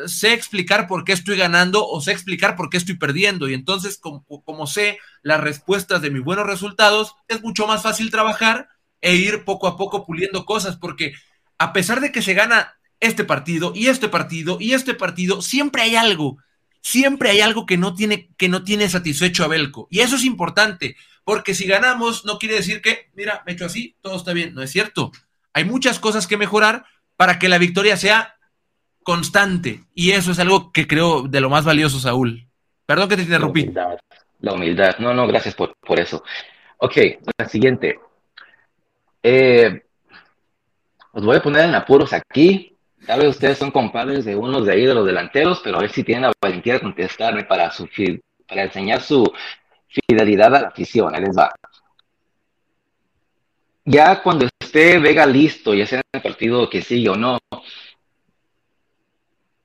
[0.06, 3.50] sé explicar por qué estoy ganando o sé explicar por qué estoy perdiendo.
[3.50, 8.10] Y entonces, como, como sé las respuestas de mis buenos resultados, es mucho más fácil
[8.10, 8.70] trabajar
[9.02, 11.14] e ir poco a poco puliendo cosas, porque
[11.58, 15.82] a pesar de que se gana este partido y este partido y este partido, siempre
[15.82, 16.38] hay algo
[16.82, 19.88] siempre hay algo que no tiene, que no tiene satisfecho a Belco.
[19.90, 23.96] Y eso es importante, porque si ganamos, no quiere decir que, mira, me hecho así,
[24.02, 24.54] todo está bien.
[24.54, 25.12] No es cierto.
[25.54, 26.86] Hay muchas cosas que mejorar
[27.16, 28.36] para que la victoria sea
[29.04, 29.84] constante.
[29.94, 32.48] Y eso es algo que creo de lo más valioso, Saúl.
[32.86, 33.66] Perdón que te interrumpí.
[33.68, 34.00] La humildad.
[34.40, 34.96] La humildad.
[35.00, 36.24] No, no, gracias por, por eso.
[36.78, 36.98] Ok,
[37.38, 38.00] la siguiente.
[39.22, 39.84] Eh,
[41.12, 42.71] os voy a poner en apuros aquí.
[43.12, 45.92] Tal vez ustedes son compadres de unos de ahí, de los delanteros, pero a ver
[45.92, 47.86] si tienen la valentía de contestarme para, su,
[48.48, 49.30] para enseñar su
[49.86, 51.14] fidelidad a la afición.
[51.14, 51.54] Ahí les va.
[53.84, 57.38] Ya cuando esté Vega listo, ya sea en el partido que sigue o no,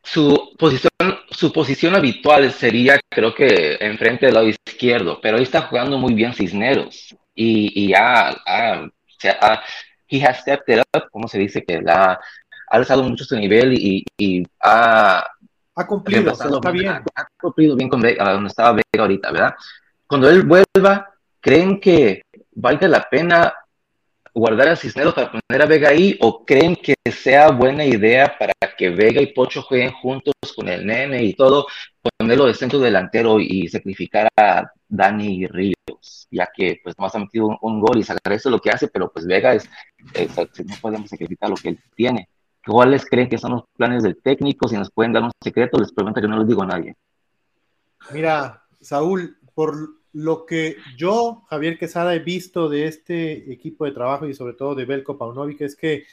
[0.02, 0.90] su posición,
[1.30, 6.14] su posición habitual sería, creo que, enfrente del lado izquierdo, pero ahí está jugando muy
[6.14, 8.90] bien Cisneros y, y ya, ha,
[10.08, 12.18] he has stepped it up, como se dice, que la
[12.68, 15.24] ha alzado mucho su nivel y, y ha,
[15.76, 16.88] ha cumplido, está bien.
[16.88, 19.54] Ha, cumplido bien con Vega, donde estaba Vega ahorita, ¿verdad?
[20.06, 23.52] Cuando él vuelva, ¿creen que valga la pena
[24.32, 28.52] guardar a Cisneros para poner a Vega ahí o creen que sea buena idea para
[28.76, 31.66] que Vega y Pocho jueguen juntos con el nene y todo,
[32.18, 37.58] ponerlo de centro delantero y sacrificar a Dani Ríos, ya que pues más ha metido
[37.60, 39.68] un, gol y se agradece lo que hace, pero pues Vega es,
[40.14, 42.28] es, no podemos sacrificar lo que él tiene.
[42.66, 44.66] ¿Cuáles creen que son los planes del técnico?
[44.66, 46.96] Si nos pueden dar un secreto, les prometo que no les digo a nadie.
[48.12, 49.76] Mira, Saúl, por
[50.12, 54.74] lo que yo, Javier Quesada, he visto de este equipo de trabajo y sobre todo
[54.74, 56.04] de Belko Paunovic es que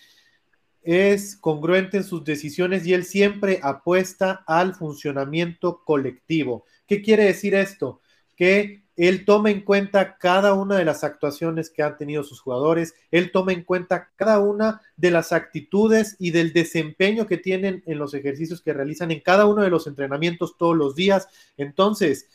[0.83, 6.65] es congruente en sus decisiones y él siempre apuesta al funcionamiento colectivo.
[6.85, 8.01] ¿Qué quiere decir esto?
[8.35, 12.93] Que él toma en cuenta cada una de las actuaciones que han tenido sus jugadores,
[13.11, 17.97] él toma en cuenta cada una de las actitudes y del desempeño que tienen en
[17.97, 21.27] los ejercicios que realizan en cada uno de los entrenamientos todos los días.
[21.57, 22.29] Entonces,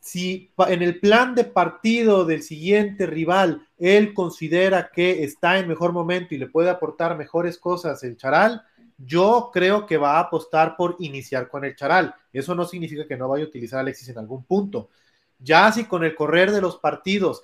[0.00, 5.92] si en el plan de partido del siguiente rival él considera que está en mejor
[5.92, 8.62] momento y le puede aportar mejores cosas el Charal,
[8.98, 12.14] yo creo que va a apostar por iniciar con el Charal.
[12.32, 14.90] Eso no significa que no vaya a utilizar a Alexis en algún punto
[15.40, 17.42] ya si con el correr de los partidos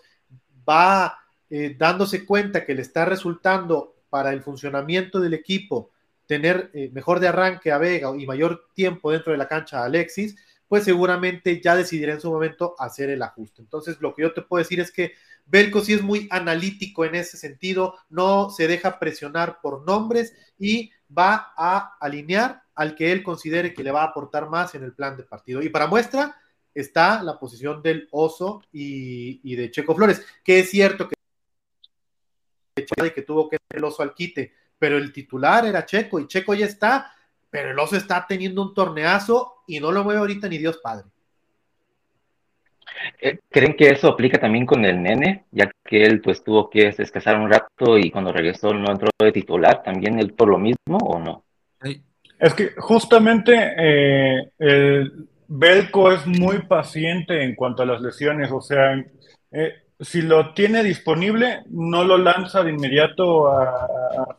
[0.68, 1.18] va
[1.49, 5.90] eh, dándose cuenta que le está resultando para el funcionamiento del equipo
[6.26, 9.84] tener eh, mejor de arranque a Vega y mayor tiempo dentro de la cancha a
[9.84, 10.36] Alexis,
[10.68, 13.62] pues seguramente ya decidirá en su momento hacer el ajuste.
[13.62, 15.12] Entonces, lo que yo te puedo decir es que
[15.44, 20.90] Belco sí es muy analítico en ese sentido, no se deja presionar por nombres y
[21.16, 24.92] va a alinear al que él considere que le va a aportar más en el
[24.92, 25.62] plan de partido.
[25.62, 26.36] Y para muestra,
[26.77, 31.16] está la posición del oso y, de Checo Flores, que es cierto que,
[33.14, 36.66] que tuvo que el oso al quite, pero el titular era Checo y Checo ya
[36.66, 37.12] está,
[37.49, 41.07] pero el oso está teniendo un torneazo y no lo mueve ahorita ni Dios Padre.
[43.20, 45.47] Eh, ¿Creen que eso aplica también con el nene?
[45.51, 49.33] Ya que él pues tuvo que descansar un rato y cuando regresó no entró de
[49.33, 51.45] titular, ¿también él por lo mismo o no?
[52.39, 58.61] Es que justamente eh, el, Belco es muy paciente en cuanto a las lesiones, o
[58.61, 58.94] sea,
[59.53, 63.88] eh, si lo tiene disponible, no lo lanza de inmediato a,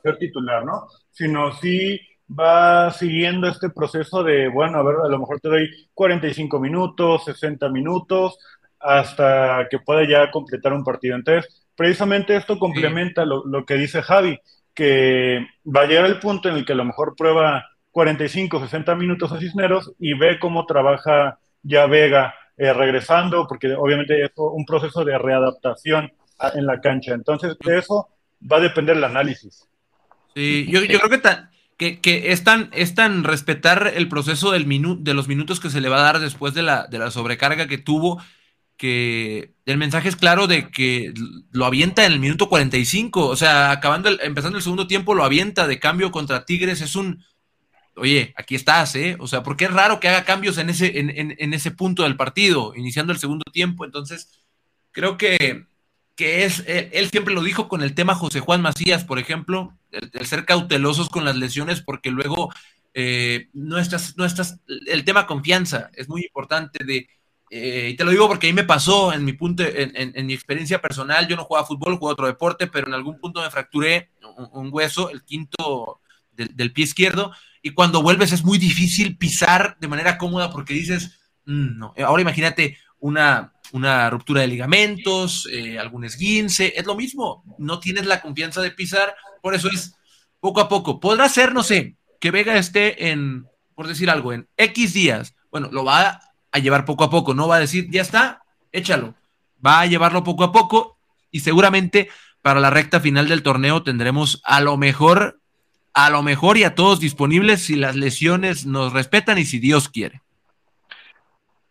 [0.04, 0.88] ser titular, ¿no?
[1.12, 5.70] Sino si va siguiendo este proceso de, bueno, a ver, a lo mejor te doy
[5.94, 8.38] 45 minutos, 60 minutos,
[8.80, 11.16] hasta que pueda ya completar un partido.
[11.16, 14.38] Entonces, precisamente esto complementa lo, lo que dice Javi,
[14.74, 17.66] que va a llegar el punto en el que a lo mejor prueba
[17.98, 24.24] 45, 60 minutos a Cisneros y ve cómo trabaja ya Vega eh, regresando, porque obviamente
[24.24, 26.14] es un proceso de readaptación
[26.54, 27.16] en la cancha.
[27.16, 28.08] Entonces, de eso
[28.40, 29.68] va a depender el análisis.
[30.36, 34.68] Sí, yo, creo que, tan, que, que, es, tan, es tan respetar el proceso del
[35.00, 37.66] de los minutos que se le va a dar después de la, de la sobrecarga
[37.68, 38.22] que tuvo,
[38.78, 41.16] que el mensaje es claro de que
[41.50, 45.66] lo avienta en el minuto 45, o sea, acabando empezando el segundo tiempo lo avienta
[45.66, 47.26] de cambio contra Tigres, es un
[47.98, 49.18] oye, aquí estás, ¿eh?
[49.20, 52.16] O sea, porque es raro que haga cambios en ese, en, en, ese punto del
[52.16, 53.86] partido, iniciando el segundo tiempo.
[53.86, 54.44] Entonces,
[54.92, 55.66] creo que,
[56.16, 60.26] que es, él, siempre lo dijo con el tema José Juan Macías, por ejemplo, el,
[60.26, 62.52] ser cautelosos con las lesiones, porque luego
[62.94, 67.08] eh, no, estás, no estás, el tema confianza es muy importante de,
[67.50, 70.34] eh, y te lo digo porque ahí me pasó en mi punto, en, en, mi
[70.34, 74.10] experiencia personal, yo no jugaba fútbol, jugaba otro deporte, pero en algún punto me fracturé
[74.52, 77.32] un, hueso, el quinto del, del pie izquierdo,
[77.68, 82.22] y cuando vuelves es muy difícil pisar de manera cómoda porque dices, mm, no, ahora
[82.22, 88.22] imagínate una, una ruptura de ligamentos, eh, algún esguince, es lo mismo, no tienes la
[88.22, 89.96] confianza de pisar, por eso es
[90.40, 91.02] poco a poco.
[91.02, 93.46] Podrá ser, no sé, que Vega esté en,
[93.76, 96.22] por decir algo, en X días, bueno, lo va
[96.54, 99.14] a llevar poco a poco, no va a decir, ya está, échalo,
[99.66, 101.00] va a llevarlo poco a poco
[101.32, 102.08] y seguramente
[102.42, 105.42] para la recta final del torneo tendremos a lo mejor
[105.98, 109.90] a lo mejor y a todos disponibles si las lesiones nos respetan y si Dios
[109.90, 110.22] quiere.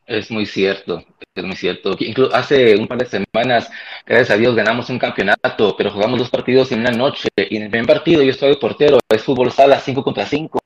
[0.04, 1.94] Es muy cierto, es muy cierto.
[2.00, 3.70] Incluso hace un par de semanas,
[4.04, 7.28] gracias a Dios, ganamos un campeonato, pero jugamos dos partidos en una noche.
[7.36, 10.58] Y en el primer partido yo estoy portero, es fútbol sala 5 contra 5.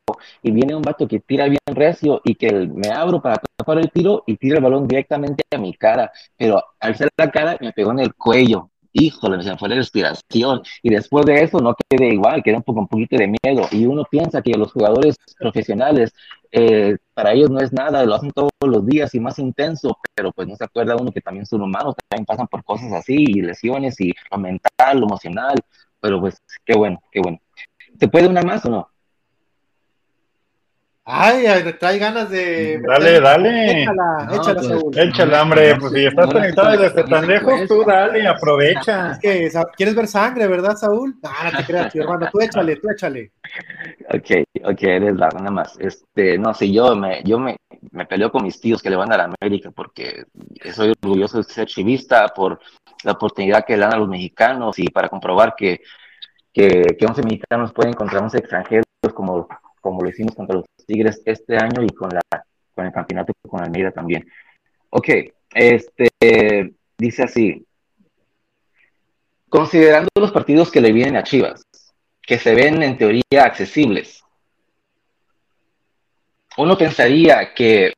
[0.42, 3.90] Y viene un vato que tira bien recio y que me abro para tapar el
[3.90, 6.10] tiro y tira el balón directamente a mi cara.
[6.34, 9.76] Pero al ser la cara me pegó en el cuello híjole, se me fue la
[9.76, 10.62] respiración.
[10.82, 13.68] Y después de eso no quedé igual, quedé un, poco, un poquito de miedo.
[13.70, 16.12] Y uno piensa que los jugadores profesionales,
[16.52, 20.32] eh, para ellos no es nada, lo hacen todos los días y más intenso, pero
[20.32, 23.42] pues no se acuerda uno que también son humanos, también pasan por cosas así, y
[23.42, 25.56] lesiones, y lo mental, lo emocional.
[26.00, 27.38] Pero pues qué bueno, qué bueno.
[27.98, 28.88] ¿Se puede una más o no?
[31.04, 31.44] Ay,
[31.78, 32.80] trae ganas de.
[32.86, 33.82] Dale, dale.
[33.82, 34.98] Échala, échala, pues, Saúl.
[34.98, 35.76] Échala, hombre.
[35.76, 39.12] Pues si estás conectado desde tan lejos, tú dale, aprovecha.
[39.12, 41.18] Es que quieres ver sangre, ¿verdad, Saúl?
[41.22, 42.28] Ah, no te creas, tío, hermano.
[42.30, 43.32] Tú échale, tú échale.
[44.12, 45.78] Ok, ok, eres la nada más.
[45.80, 47.56] Este, no, si yo me, yo me,
[47.92, 50.24] me peleo con mis tíos que le van a la América porque
[50.72, 52.60] soy orgulloso de ser chivista por
[53.04, 55.80] la oportunidad que le dan a los mexicanos y para comprobar que,
[56.52, 58.84] que, que 11 mexicanos pueden encontrar 11 extranjeros
[59.14, 59.48] como
[59.80, 63.62] como lo hicimos contra los Tigres este año y con, la, con el campeonato con
[63.62, 64.28] Almeida también.
[64.90, 65.08] Ok,
[65.52, 67.64] este, dice así,
[69.48, 71.62] considerando los partidos que le vienen a Chivas,
[72.22, 74.22] que se ven en teoría accesibles,
[76.56, 77.92] uno pensaría que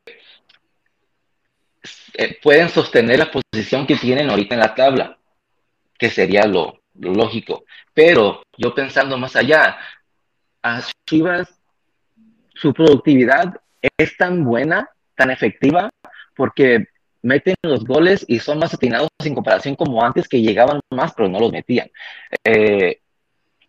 [2.13, 5.17] eh, pueden sostener la posición que tienen ahorita en la tabla,
[5.97, 7.65] que sería lo, lo lógico.
[7.93, 9.77] Pero yo pensando más allá,
[10.61, 11.59] a Chivas
[12.53, 13.59] su productividad
[13.97, 15.89] es tan buena, tan efectiva,
[16.35, 16.87] porque
[17.21, 21.29] meten los goles y son más atinados en comparación como antes que llegaban más, pero
[21.29, 21.89] no los metían.
[22.43, 22.99] Eh,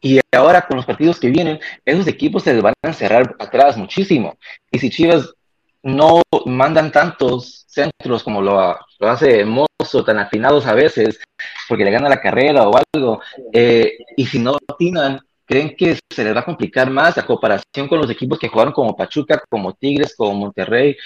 [0.01, 4.37] y ahora con los partidos que vienen, esos equipos se van a encerrar atrás muchísimo.
[4.71, 5.35] Y si Chivas
[5.83, 11.21] no mandan tantos centros como lo, lo hace Mozo, tan afinados a veces,
[11.69, 13.21] porque le gana la carrera o algo,
[13.53, 17.87] eh, y si no atinan, ¿Creen que se les va a complicar más la comparación
[17.89, 20.97] con los equipos que jugaron como Pachuca, como Tigres, como Monterrey,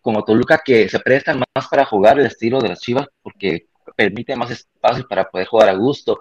[0.00, 3.66] como Toluca, que se prestan más para jugar el estilo de las Chivas porque
[3.96, 6.18] permite más espacio para poder jugar a gusto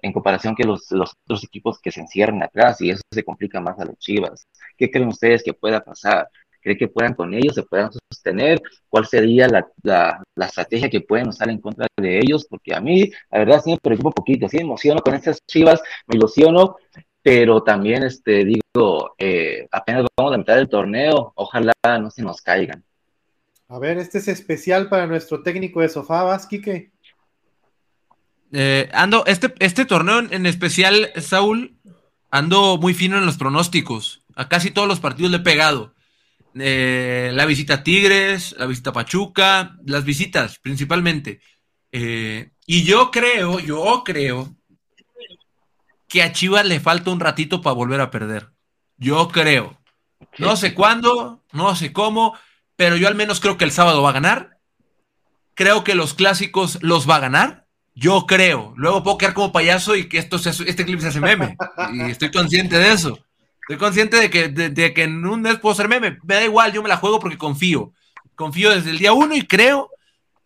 [0.00, 3.60] en comparación que los, los otros equipos que se encierran atrás y eso se complica
[3.60, 4.46] más a las Chivas?
[4.76, 6.28] ¿Qué creen ustedes que pueda pasar?
[6.62, 8.62] ¿Creen que puedan con ellos, se puedan sostener?
[8.88, 12.46] ¿Cuál sería la, la, la, estrategia que pueden usar en contra de ellos?
[12.48, 15.38] Porque a mí, la verdad, sí me preocupa un poquito, sí me emociono con estas
[15.46, 16.76] chivas, me ilusiono,
[17.22, 22.40] pero también, este, digo, eh, apenas vamos a mitad del torneo, ojalá no se nos
[22.40, 22.84] caigan.
[23.68, 26.92] A ver, este es especial para nuestro técnico de sofá, ¿vas, Quique?
[28.52, 31.74] Eh, ando, este, este torneo en especial, Saúl,
[32.30, 34.24] ando muy fino en los pronósticos.
[34.34, 35.91] A casi todos los partidos le he pegado.
[36.54, 41.40] Eh, la visita a Tigres, la visita a Pachuca, las visitas principalmente.
[41.90, 44.54] Eh, y yo creo, yo creo
[46.08, 48.50] que a Chivas le falta un ratito para volver a perder.
[48.96, 49.80] Yo creo.
[50.38, 52.36] No sé cuándo, no sé cómo,
[52.76, 54.58] pero yo al menos creo que el sábado va a ganar.
[55.54, 57.66] Creo que los clásicos los va a ganar.
[57.94, 58.72] Yo creo.
[58.76, 61.56] Luego puedo quedar como payaso y que esto este clip se hace meme.
[61.92, 63.18] Y estoy consciente de eso.
[63.62, 66.18] Estoy consciente de que, de, que en un mes puedo ser meme.
[66.24, 67.92] Me da igual, yo me la juego porque confío.
[68.34, 69.90] Confío desde el día uno y creo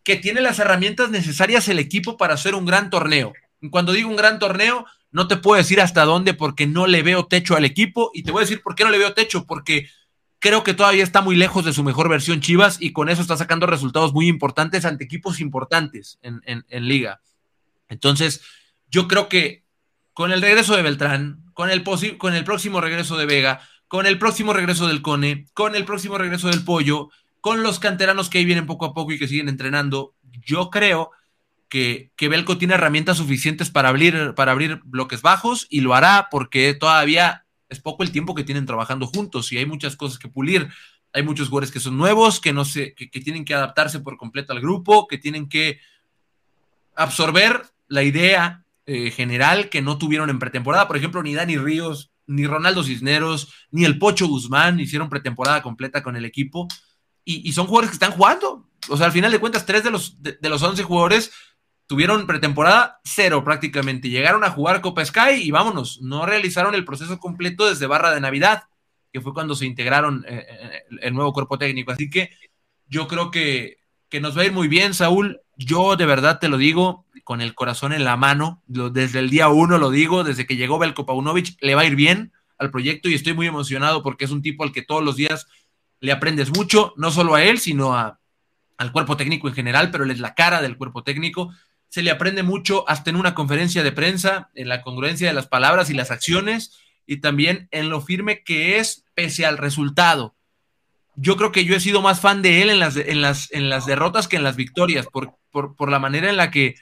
[0.04, 3.32] que tiene las herramientas necesarias el equipo para hacer un gran torneo.
[3.70, 7.26] Cuando digo un gran torneo, no te puedo decir hasta dónde porque no le veo
[7.26, 9.88] techo al equipo y te voy a decir por qué no le veo techo, porque
[10.38, 13.36] creo que todavía está muy lejos de su mejor versión Chivas y con eso está
[13.36, 17.22] sacando resultados muy importantes ante equipos importantes en, en liga.
[17.88, 18.42] Entonces,
[18.90, 19.65] yo creo que
[20.16, 21.84] con el regreso de Beltrán, con el,
[22.16, 26.16] con el próximo regreso de Vega, con el próximo regreso del Cone, con el próximo
[26.16, 27.10] regreso del Pollo,
[27.42, 31.10] con los canteranos que ahí vienen poco a poco y que siguen entrenando, yo creo
[31.68, 36.28] que, que Belco tiene herramientas suficientes para abrir, para abrir bloques bajos y lo hará
[36.30, 40.28] porque todavía es poco el tiempo que tienen trabajando juntos y hay muchas cosas que
[40.28, 40.66] pulir.
[41.12, 44.54] Hay muchos jugadores que son nuevos, que no que, que tienen que adaptarse por completo
[44.54, 45.78] al grupo, que tienen que
[46.94, 50.86] absorber la idea eh, general que no tuvieron en pretemporada.
[50.86, 56.02] Por ejemplo, ni Dani Ríos, ni Ronaldo Cisneros, ni el Pocho Guzmán hicieron pretemporada completa
[56.02, 56.68] con el equipo.
[57.24, 58.68] Y, son jugadores que están jugando.
[58.88, 61.32] O sea, al final de cuentas, tres de los, de, los 11 jugadores
[61.88, 64.08] tuvieron pretemporada cero prácticamente.
[64.08, 66.00] Llegaron a jugar Copa Sky y vámonos.
[66.02, 68.62] No realizaron el proceso completo desde Barra de Navidad,
[69.12, 71.90] que fue cuando se integraron eh, eh, el nuevo cuerpo técnico.
[71.90, 72.30] Así que
[72.86, 73.78] yo creo que,
[74.08, 75.40] que nos va a ir muy bien, Saúl.
[75.56, 78.62] Yo de verdad te lo digo, con el corazón en la mano.
[78.68, 81.96] Desde el día uno lo digo, desde que llegó Belko Paunovic, le va a ir
[81.96, 85.16] bien al proyecto y estoy muy emocionado porque es un tipo al que todos los
[85.16, 85.48] días
[85.98, 88.20] le aprendes mucho, no solo a él, sino a,
[88.76, 91.52] al cuerpo técnico en general, pero él es la cara del cuerpo técnico.
[91.88, 95.48] Se le aprende mucho hasta en una conferencia de prensa, en la congruencia de las
[95.48, 100.35] palabras y las acciones, y también en lo firme que es pese al resultado.
[101.16, 103.68] Yo creo que yo he sido más fan de él en las, en las, en
[103.68, 106.74] las derrotas que en las victorias, por, por, por la manera en la que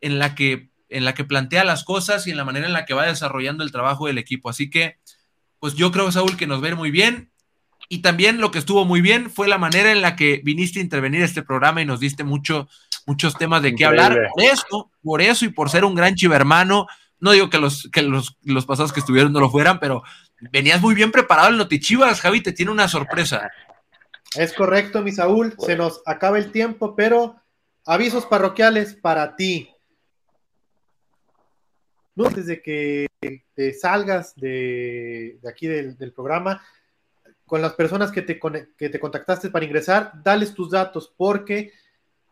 [0.00, 2.84] en la que en la que plantea las cosas y en la manera en la
[2.84, 4.50] que va desarrollando el trabajo del equipo.
[4.50, 4.98] Así que,
[5.60, 7.30] pues yo creo, Saúl, que nos ve muy bien.
[7.88, 10.82] Y también lo que estuvo muy bien fue la manera en la que viniste a
[10.82, 12.68] intervenir este programa y nos diste mucho,
[13.06, 14.16] muchos temas de qué hablar.
[14.34, 16.86] Por eso, por eso y por ser un gran chivermano,
[17.18, 20.02] no digo que los, que los, los pasados que estuvieron no lo fueran, pero
[20.52, 23.50] venías muy bien preparado el Notichivas, Javi, te tiene una sorpresa.
[24.36, 27.36] Es correcto, mi Saúl, se nos acaba el tiempo, pero
[27.84, 29.70] avisos parroquiales para ti
[32.26, 33.06] antes de que
[33.54, 36.62] te salgas de, aquí del, programa,
[37.46, 38.38] con las personas que te,
[38.76, 41.72] que te contactaste para ingresar, dales tus datos porque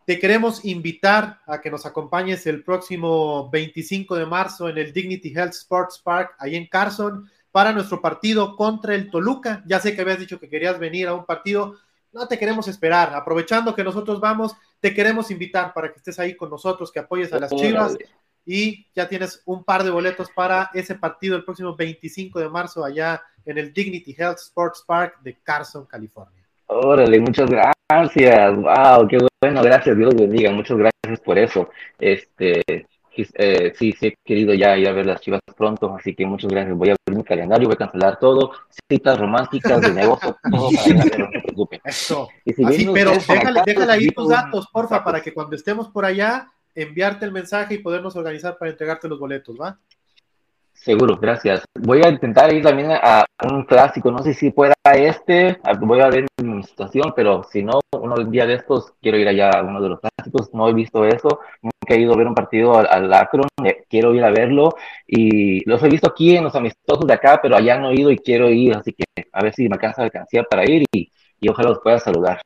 [0.05, 5.29] te queremos invitar a que nos acompañes el próximo 25 de marzo en el Dignity
[5.29, 9.63] Health Sports Park, ahí en Carson, para nuestro partido contra el Toluca.
[9.67, 11.77] Ya sé que habías dicho que querías venir a un partido,
[12.11, 13.13] no te queremos esperar.
[13.13, 17.31] Aprovechando que nosotros vamos, te queremos invitar para que estés ahí con nosotros, que apoyes
[17.33, 17.97] a las Chivas
[18.45, 22.83] y ya tienes un par de boletos para ese partido el próximo 25 de marzo
[22.83, 26.43] allá en el Dignity Health Sports Park de Carson, California.
[26.67, 28.55] Órale, muchas gracias.
[28.55, 30.51] Wow, qué bueno, gracias, Dios bendiga.
[30.51, 31.69] Muchas gracias por eso.
[31.97, 32.61] Este,
[33.35, 36.49] eh, sí, sí he querido ya ir a ver las chivas pronto, así que muchas
[36.49, 36.75] gracias.
[36.75, 38.51] Voy a ver mi calendario, voy a cancelar todo,
[38.89, 41.81] citas románticas de negocio, todo para no se preocupen.
[41.83, 42.29] Eso.
[42.65, 47.25] así, pero déjale, déjale ahí tus datos, porfa, para que cuando estemos por allá enviarte
[47.25, 49.79] el mensaje y podernos organizar para entregarte los boletos, ¿va?
[50.81, 51.65] Seguro, gracias.
[51.75, 56.07] Voy a intentar ir también a un clásico, no sé si pueda este, voy a
[56.07, 59.81] ver mi situación, pero si no, uno día de estos quiero ir allá a uno
[59.81, 63.13] de los clásicos, no he visto eso, nunca he ido a ver un partido al,
[63.13, 64.75] Akron, eh, quiero ir a verlo
[65.05, 68.09] y los he visto aquí en los amistosos de acá, pero allá no he ido
[68.09, 69.03] y quiero ir, así que
[69.33, 72.39] a ver si me alcanza la alcancía para ir y ojalá los pueda saludar.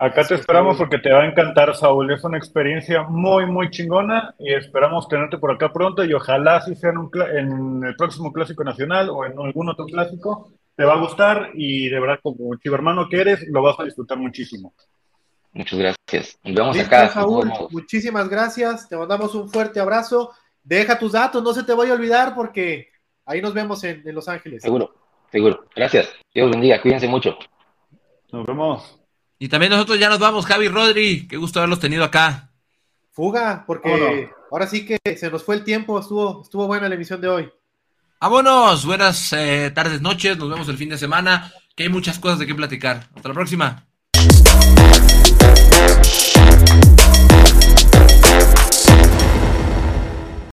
[0.00, 2.12] Acá te esperamos porque te va a encantar, Saúl.
[2.12, 6.76] Es una experiencia muy, muy chingona y esperamos tenerte por acá pronto y ojalá si
[6.76, 10.52] sea en, el próximo Clásico Nacional o en algún otro clásico.
[10.76, 14.18] Te va a gustar y de verdad, como chivermano que eres, lo vas a disfrutar
[14.18, 14.72] muchísimo.
[15.52, 16.38] Muchas gracias.
[16.44, 17.08] Nos vemos acá.
[17.08, 18.88] Saúl, muchísimas gracias.
[18.88, 20.30] Te mandamos un fuerte abrazo.
[20.62, 22.86] Deja tus datos, no se te vaya a olvidar porque
[23.24, 24.62] ahí nos vemos en, en Los Ángeles.
[24.62, 24.94] Seguro,
[25.32, 25.64] seguro.
[25.74, 26.08] Gracias.
[26.32, 26.80] Dios bendiga.
[26.80, 27.36] Cuídense mucho.
[28.30, 28.97] Nos vemos.
[29.38, 32.50] Y también nosotros ya nos vamos, Javi Rodri, qué gusto haberlos tenido acá.
[33.12, 37.20] Fuga, porque ahora sí que se nos fue el tiempo, estuvo, estuvo buena la emisión
[37.20, 37.52] de hoy.
[38.20, 42.40] Vámonos, buenas eh, tardes, noches, nos vemos el fin de semana, que hay muchas cosas
[42.40, 43.08] de qué platicar.
[43.14, 43.87] Hasta la próxima.